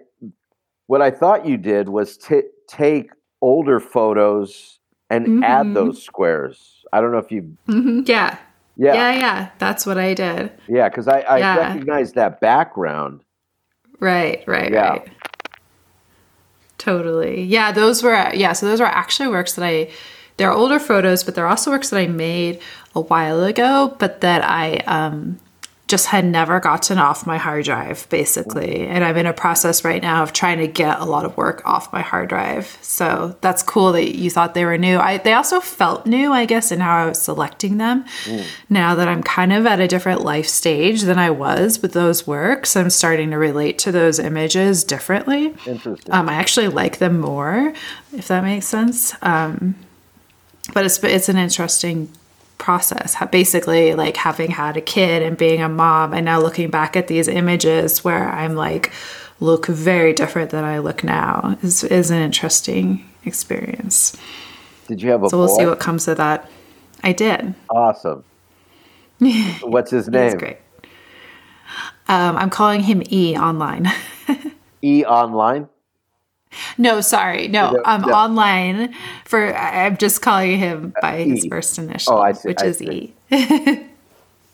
What 0.88 1.02
I 1.02 1.12
thought 1.12 1.45
you 1.45 1.58
did 1.58 1.88
was 1.89 2.17
t- 2.17 2.41
take 2.67 3.12
older 3.41 3.80
photos 3.80 4.80
and 5.10 5.43
add 5.43 5.67
Mhm. 5.67 5.73
those 5.76 6.04
squares. 6.04 6.84
I 6.91 6.99
don't 7.02 7.12
know 7.12 7.17
if 7.19 7.32
you. 7.32 7.56
Mhm, 7.67 8.08
yeah. 8.08 8.38
Yeah, 8.76 8.93
yeah, 8.95 9.12
yeah, 9.19 9.49
That's 9.60 9.86
what 9.86 9.97
I 9.99 10.15
did. 10.15 10.52
yeah, 10.67 10.89
because 10.89 11.08
I, 11.08 11.19
I 11.19 11.38
Yeah. 11.38 11.58
recognize 11.58 12.13
that 12.13 12.39
background. 12.41 13.21
Right, 13.99 14.43
right, 14.47 14.71
Yeah. 14.71 14.89
right. 14.89 15.08
Totally. 16.84 17.43
Yeah, 17.43 17.72
those 17.72 18.04
were 18.04 18.32
yeah, 18.34 18.52
so 18.52 18.65
those 18.65 18.82
were 18.82 18.86
actually 18.86 19.30
works 19.30 19.54
that 19.54 19.63
I 19.63 19.89
they're 20.36 20.52
older 20.52 20.80
photos, 20.80 21.24
but 21.24 21.34
they're 21.34 21.48
also 21.48 21.72
works 21.72 21.89
that 21.91 21.98
I 21.98 22.08
made 22.08 22.60
a 22.93 23.00
while 23.00 23.41
ago, 23.46 23.96
but 24.00 24.19
that 24.19 24.43
I 24.43 24.78
um 24.80 25.39
just 25.94 26.08
had 26.08 26.26
never 26.26 26.60
gotten 26.60 26.98
off 26.98 27.28
my 27.28 27.38
hard 27.38 27.66
drive 27.66 28.10
basically. 28.10 28.88
And 28.88 29.04
I'm 29.04 29.16
in 29.16 29.28
a 29.28 29.34
process 29.34 29.86
right 29.86 30.02
now 30.02 30.24
of 30.24 30.34
trying 30.34 30.58
to 30.58 30.68
get 30.68 31.00
a 31.00 31.06
lot 31.06 31.24
of 31.24 31.38
work 31.38 31.62
off 31.66 31.94
my 31.94 32.02
hard 32.02 32.30
drive. 32.30 32.80
So 32.82 33.38
that's 33.42 33.62
cool 33.62 33.92
that 33.92 34.16
you 34.16 34.32
thought 34.32 34.56
they 34.56 34.66
were 34.66 34.80
new. 34.80 34.98
I 34.98 35.20
they 35.20 35.34
also 35.34 35.60
felt 35.60 36.08
new, 36.08 36.32
I 36.32 36.46
guess, 36.46 36.72
in 36.72 36.80
how 36.80 37.04
I 37.04 37.06
was 37.10 37.22
selecting 37.22 37.78
them. 37.78 38.06
Now 38.70 38.96
that 38.96 39.08
I'm 39.08 39.22
kind 39.22 39.54
of 39.54 39.68
at 39.68 39.80
a 39.80 39.88
different 39.88 40.22
life 40.22 40.48
stage 40.48 41.02
than 41.02 41.20
I 41.20 41.30
was 41.30 41.80
with 41.80 41.94
those 41.94 42.26
works, 42.26 42.76
I'm 42.76 42.90
starting 42.90 43.30
to 43.30 43.38
relate 43.38 43.78
to 43.80 43.92
those 43.92 44.18
images 44.18 44.84
differently. 44.84 45.54
Interesting. 45.68 46.12
Um, 46.12 46.28
I 46.28 46.34
actually 46.34 46.70
like 46.70 46.98
them 46.98 47.20
more, 47.20 47.72
if 48.18 48.30
that 48.30 48.44
makes 48.44 48.66
sense. 48.66 49.14
Um, 49.22 49.76
but 50.74 50.86
it's 50.86 51.04
it's 51.04 51.30
an 51.30 51.38
interesting 51.38 52.10
process. 52.58 53.16
Basically, 53.32 53.94
like 53.96 54.18
having 54.18 54.52
had 54.52 54.78
a 54.78 54.82
kid 54.82 55.22
and 55.22 55.38
being 55.38 55.62
a 55.62 55.70
mom, 55.70 56.13
and 56.13 56.26
now 56.26 56.39
looking 56.39 56.70
back 56.70 56.96
at 56.96 57.08
these 57.08 57.28
images 57.28 58.04
where 58.04 58.30
I'm 58.30 58.56
like 58.56 58.92
look 59.39 59.66
very 59.66 60.13
different 60.13 60.52
than 60.52 60.63
I 60.63 60.80
look 60.80 61.04
now 61.04 61.58
is 61.62 61.84
is 61.84 62.12
an 62.12 62.20
interesting 62.22 63.08
experience. 63.26 64.16
Did 64.88 65.02
you 65.02 65.12
have 65.12 65.24
a 65.24 65.30
So 65.30 65.38
we'll 65.38 65.48
see 65.48 65.66
what 65.66 65.80
comes 65.80 66.08
of 66.08 66.18
that. 66.18 66.50
I 67.04 67.12
did. 67.12 67.54
awesome. 67.70 68.24
What's 69.62 69.92
his 69.92 70.08
name? 70.08 70.38
great. 70.38 70.58
Um, 72.08 72.36
I'm 72.38 72.50
calling 72.50 72.82
him 72.82 73.02
E 73.10 73.38
online. 73.38 73.92
E 74.86 75.06
online. 75.06 75.70
No, 76.78 77.02
sorry. 77.02 77.48
No, 77.48 77.72
No, 77.72 77.82
I'm 77.86 78.02
no. 78.02 78.13
online 78.13 78.93
for 79.26 79.56
I'm 79.56 79.97
just 79.97 80.22
calling 80.22 80.58
him 80.60 80.93
by 81.01 81.18
his 81.24 81.45
E. 81.45 81.49
first 81.49 81.78
initial, 81.78 82.14
Oh, 82.18 82.32
see, 82.34 82.47
which 82.49 82.62
I 82.62 82.66
is 82.68 82.78
see. 82.78 83.14
E. 83.32 83.32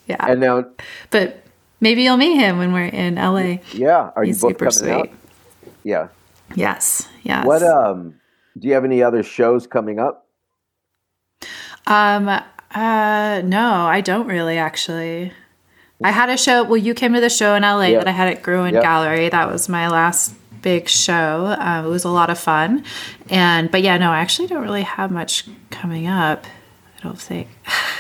yeah. 0.08 0.18
And 0.20 0.39
now, 0.39 0.66
but 1.12 1.43
maybe 1.82 2.04
you'll 2.04 2.18
meet 2.18 2.36
him 2.36 2.58
when 2.58 2.74
we're 2.74 2.86
in 2.86 3.16
LA. 3.16 3.58
yeah, 3.74 4.12
are 4.16 4.24
He's 4.24 4.38
you 4.41 4.50
both 4.50 4.52
super 4.60 4.66
coming 4.66 4.72
sweet. 4.72 4.91
out? 4.91 5.10
Yeah. 5.84 6.08
Yes. 6.56 7.08
Yes. 7.24 7.45
What 7.45 7.64
um? 7.64 8.16
Do 8.58 8.68
you 8.68 8.74
have 8.74 8.84
any 8.86 9.02
other 9.04 9.24
shows 9.24 9.68
coming 9.68 10.00
up? 10.00 10.26
Um 11.88 12.28
uh 12.28 13.41
no, 13.45 13.86
I 13.88 14.02
don't 14.02 14.28
really 14.28 14.58
actually. 14.58 15.32
I 16.04 16.12
had 16.12 16.30
a 16.30 16.38
show 16.38 16.64
well 16.64 16.78
you 16.78 16.93
came 16.93 17.14
to 17.14 17.20
the 17.22 17.30
show 17.30 17.56
in 17.56 17.64
LA 17.64 17.89
that 17.91 18.08
I 18.08 18.12
had 18.12 18.28
at 18.30 18.41
Gruen 18.43 18.74
Yep. 18.74 18.84
Gallery. 18.84 19.30
That 19.30 19.52
was 19.52 19.68
my 19.70 19.88
last 19.89 20.34
big 20.62 20.88
show. 20.88 21.55
Um, 21.60 21.86
it 21.86 21.89
was 21.89 22.03
a 22.03 22.10
lot 22.10 22.30
of 22.30 22.39
fun. 22.39 22.84
And 23.30 23.72
but 23.72 23.82
yeah, 23.82 23.97
no, 23.97 24.12
I 24.12 24.20
actually 24.20 24.47
don't 24.47 24.64
really 24.64 24.84
have 24.84 25.12
much 25.12 25.45
coming 25.70 26.07
up. 26.07 26.45
I 26.97 27.03
don't 27.03 27.20
think. 27.20 27.47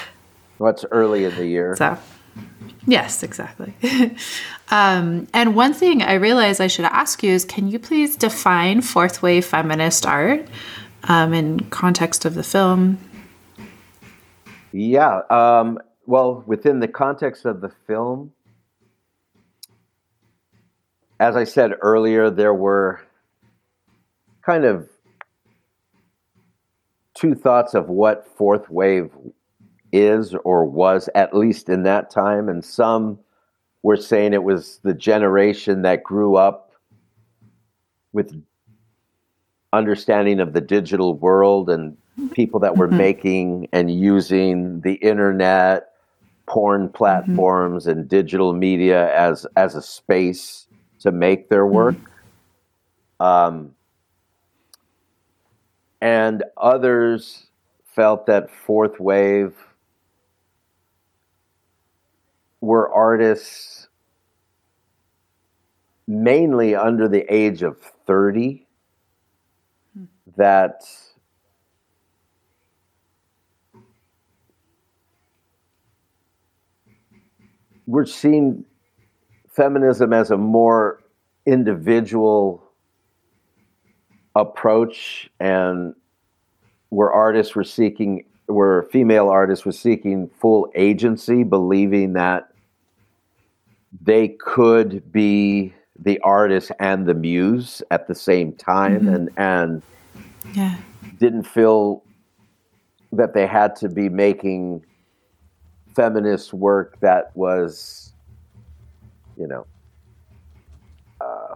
What's 0.57 0.85
early 0.91 1.23
in 1.23 1.35
the 1.35 1.47
year? 1.47 1.75
So 1.77 1.97
Yes, 2.85 3.23
exactly. 3.23 3.73
um, 4.69 5.27
and 5.33 5.55
one 5.55 5.73
thing 5.73 6.01
I 6.01 6.13
realized 6.13 6.59
I 6.59 6.67
should 6.67 6.85
ask 6.85 7.21
you 7.21 7.31
is 7.31 7.45
can 7.45 7.67
you 7.67 7.77
please 7.77 8.15
define 8.15 8.81
fourth 8.81 9.21
wave 9.21 9.45
feminist 9.45 10.05
art 10.05 10.47
um, 11.03 11.33
in 11.33 11.59
context 11.69 12.25
of 12.25 12.35
the 12.35 12.43
film? 12.43 12.97
Yeah. 14.71 15.21
Um, 15.29 15.79
well, 16.05 16.43
within 16.47 16.79
the 16.79 16.87
context 16.87 17.45
of 17.45 17.61
the 17.61 17.69
film, 17.69 18.31
as 21.19 21.35
I 21.35 21.43
said 21.43 21.73
earlier, 21.81 22.29
there 22.29 22.53
were 22.53 23.01
kind 24.41 24.63
of 24.65 24.89
two 27.13 27.35
thoughts 27.35 27.73
of 27.73 27.89
what 27.89 28.25
fourth 28.37 28.69
wave 28.69 29.11
is 29.91 30.33
or 30.45 30.65
was, 30.65 31.09
at 31.15 31.35
least 31.35 31.67
in 31.67 31.83
that 31.83 32.09
time. 32.09 32.47
And 32.47 32.63
some 32.63 33.19
were 33.83 33.97
saying 33.97 34.33
it 34.33 34.43
was 34.43 34.79
the 34.83 34.93
generation 34.93 35.81
that 35.81 36.03
grew 36.03 36.35
up 36.35 36.71
with 38.13 38.41
understanding 39.73 40.39
of 40.39 40.53
the 40.53 40.61
digital 40.61 41.13
world 41.13 41.69
and 41.69 41.97
people 42.31 42.59
that 42.61 42.77
were 42.77 42.87
mm-hmm. 42.87 42.97
making 42.97 43.67
and 43.71 43.91
using 43.91 44.81
the 44.81 44.93
internet, 44.95 45.91
porn 46.47 46.85
mm-hmm. 46.85 46.95
platforms, 46.95 47.83
mm-hmm. 47.83 47.99
and 47.99 48.09
digital 48.09 48.53
media 48.53 49.13
as 49.15 49.45
as 49.55 49.75
a 49.75 49.81
space 49.81 50.67
to 50.99 51.11
make 51.11 51.49
their 51.49 51.65
work. 51.65 51.95
Mm-hmm. 51.95 53.23
Um, 53.23 53.75
and 56.01 56.43
others 56.57 57.47
felt 57.83 58.25
that 58.27 58.49
fourth 58.49 58.99
wave 58.99 59.53
were 62.61 62.91
artists 62.93 63.87
mainly 66.07 66.75
under 66.75 67.07
the 67.07 67.25
age 67.33 67.61
of 67.61 67.77
30 68.07 68.65
that 70.37 70.81
we're 77.85 78.05
seeing 78.05 78.63
feminism 79.59 80.13
as 80.13 80.31
a 80.31 80.37
more 80.37 81.01
individual 81.45 82.63
approach 84.33 85.29
and 85.41 85.93
where 86.87 87.11
artists 87.11 87.55
were 87.55 87.63
seeking 87.65 88.23
where 88.45 88.83
female 88.83 89.27
artists 89.27 89.65
were 89.65 89.73
seeking 89.73 90.29
full 90.39 90.71
agency 90.75 91.43
believing 91.43 92.13
that 92.13 92.49
they 94.01 94.29
could 94.29 95.11
be 95.11 95.73
the 95.97 96.17
artist 96.21 96.71
and 96.79 97.05
the 97.05 97.13
muse 97.13 97.81
at 97.91 98.07
the 98.07 98.15
same 98.15 98.53
time 98.53 99.01
mm-hmm. 99.01 99.13
and 99.13 99.29
and 99.35 99.83
yeah. 100.53 100.77
didn't 101.19 101.43
feel 101.43 102.01
that 103.11 103.33
they 103.33 103.45
had 103.45 103.75
to 103.75 103.89
be 103.89 104.07
making 104.07 104.81
feminist 105.93 106.53
work 106.53 106.97
that 107.01 107.35
was 107.35 108.08
you 109.39 109.47
know 109.47 109.65
uh, 111.21 111.55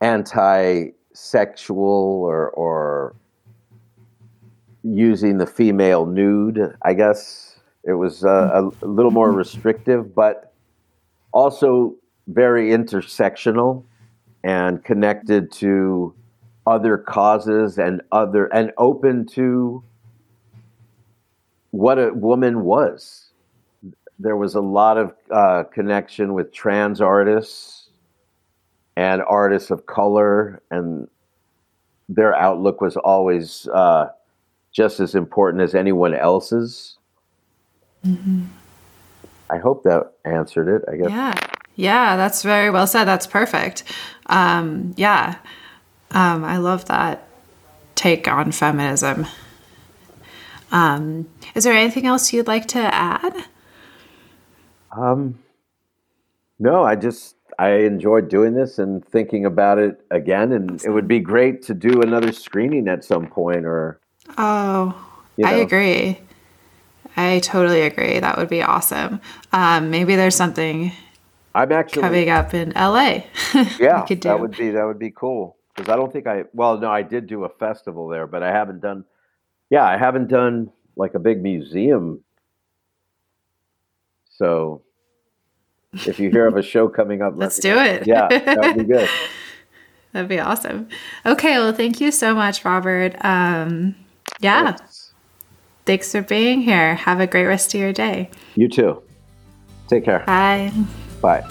anti-sexual 0.00 1.82
or 2.22 2.50
or 2.50 3.16
using 4.82 5.38
the 5.38 5.46
female 5.46 6.06
nude 6.06 6.74
i 6.82 6.94
guess 6.94 7.50
it 7.84 7.94
was 7.94 8.24
uh, 8.24 8.50
a, 8.52 8.84
a, 8.84 8.88
little 8.88 9.10
more 9.10 9.32
restrictive, 9.32 10.14
but 10.14 10.52
also 11.32 11.94
very 12.26 12.70
intersectional 12.70 13.84
and 14.44 14.84
connected 14.84 15.50
to 15.52 16.14
other 16.66 16.98
causes 16.98 17.78
and 17.78 18.02
other 18.12 18.46
and 18.46 18.72
open 18.76 19.26
to 19.26 19.82
what 21.70 21.98
a 21.98 22.12
woman 22.12 22.62
was. 22.64 23.29
There 24.20 24.36
was 24.36 24.54
a 24.54 24.60
lot 24.60 24.98
of 24.98 25.14
uh, 25.30 25.64
connection 25.64 26.34
with 26.34 26.52
trans 26.52 27.00
artists 27.00 27.88
and 28.96 29.22
artists 29.22 29.70
of 29.70 29.86
color, 29.86 30.62
and 30.70 31.08
their 32.08 32.34
outlook 32.34 32.80
was 32.80 32.96
always 32.96 33.66
uh, 33.68 34.10
just 34.72 35.00
as 35.00 35.14
important 35.14 35.62
as 35.62 35.74
anyone 35.74 36.14
else's. 36.14 36.98
Mm-hmm. 38.04 38.44
I 39.48 39.58
hope 39.58 39.84
that 39.84 40.12
answered 40.24 40.68
it. 40.68 40.84
I 40.90 40.96
guess. 40.96 41.10
Yeah. 41.10 41.34
Yeah, 41.76 42.16
that's 42.16 42.42
very 42.42 42.68
well 42.68 42.86
said. 42.86 43.04
That's 43.04 43.26
perfect. 43.26 43.84
Um, 44.26 44.92
yeah. 44.98 45.38
Um, 46.10 46.44
I 46.44 46.58
love 46.58 46.84
that 46.86 47.26
take 47.94 48.28
on 48.28 48.52
feminism. 48.52 49.26
Um, 50.72 51.28
is 51.54 51.64
there 51.64 51.72
anything 51.72 52.06
else 52.06 52.32
you'd 52.32 52.46
like 52.46 52.66
to 52.68 52.78
add? 52.78 53.46
Um, 54.96 55.38
no, 56.58 56.82
I 56.82 56.96
just 56.96 57.36
I 57.58 57.70
enjoyed 57.70 58.28
doing 58.28 58.54
this 58.54 58.78
and 58.78 59.04
thinking 59.04 59.44
about 59.44 59.78
it 59.78 60.04
again, 60.10 60.52
and 60.52 60.82
it 60.84 60.90
would 60.90 61.08
be 61.08 61.20
great 61.20 61.62
to 61.62 61.74
do 61.74 62.02
another 62.02 62.32
screening 62.32 62.88
at 62.88 63.04
some 63.04 63.26
point. 63.26 63.64
Or 63.64 64.00
oh, 64.38 64.94
you 65.36 65.44
know. 65.44 65.50
I 65.50 65.54
agree. 65.54 66.20
I 67.16 67.40
totally 67.40 67.82
agree. 67.82 68.20
That 68.20 68.38
would 68.38 68.48
be 68.48 68.62
awesome. 68.62 69.20
Um, 69.52 69.90
maybe 69.90 70.16
there's 70.16 70.36
something 70.36 70.92
I'm 71.54 71.72
actually 71.72 72.02
coming 72.02 72.30
up 72.30 72.54
in 72.54 72.70
LA. 72.70 73.22
yeah, 73.78 74.04
that 74.06 74.38
would 74.38 74.56
be 74.56 74.70
that 74.70 74.84
would 74.86 74.98
be 74.98 75.10
cool 75.10 75.56
because 75.74 75.92
I 75.92 75.96
don't 75.96 76.12
think 76.12 76.26
I 76.26 76.44
well 76.52 76.78
no 76.78 76.90
I 76.90 77.02
did 77.02 77.26
do 77.26 77.44
a 77.44 77.48
festival 77.48 78.08
there, 78.08 78.26
but 78.26 78.42
I 78.42 78.52
haven't 78.52 78.80
done. 78.80 79.04
Yeah, 79.70 79.84
I 79.84 79.96
haven't 79.96 80.28
done 80.28 80.70
like 80.96 81.14
a 81.14 81.18
big 81.18 81.42
museum. 81.42 82.22
So, 84.40 84.80
if 85.92 86.18
you 86.18 86.30
hear 86.30 86.46
of 86.46 86.56
a 86.56 86.62
show 86.62 86.88
coming 86.88 87.20
up, 87.20 87.34
let's 87.36 87.58
do 87.58 87.76
it. 87.76 88.06
Yeah, 88.06 88.26
that 88.28 88.58
would 88.58 88.78
be 88.78 88.84
good. 88.90 89.06
That'd 90.12 90.30
be 90.30 90.40
awesome. 90.40 90.88
Okay, 91.26 91.58
well, 91.58 91.74
thank 91.74 92.00
you 92.00 92.10
so 92.10 92.34
much, 92.34 92.64
Robert. 92.64 93.14
Um, 93.22 93.94
yeah. 94.40 94.78
Thanks 95.84 96.10
for 96.10 96.22
being 96.22 96.62
here. 96.62 96.94
Have 96.94 97.20
a 97.20 97.26
great 97.26 97.44
rest 97.44 97.74
of 97.74 97.80
your 97.82 97.92
day. 97.92 98.30
You 98.54 98.70
too. 98.70 99.02
Take 99.88 100.06
care. 100.06 100.20
Bye. 100.26 100.72
Bye. 101.20 101.46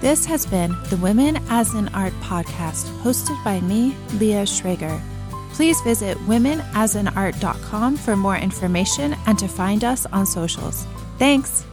This 0.00 0.24
has 0.26 0.46
been 0.46 0.76
the 0.90 0.98
Women 0.98 1.38
as 1.48 1.74
an 1.74 1.88
Art 1.88 2.12
podcast, 2.20 2.86
hosted 3.02 3.42
by 3.42 3.60
me, 3.62 3.96
Leah 4.20 4.44
Schrager. 4.44 5.02
Please 5.56 5.80
visit 5.80 6.18
womenasanart.com 6.18 7.96
for 7.96 8.14
more 8.14 8.36
information 8.36 9.16
and 9.26 9.38
to 9.38 9.48
find 9.48 9.84
us 9.84 10.04
on 10.12 10.26
socials. 10.26 10.84
Thanks. 11.18 11.64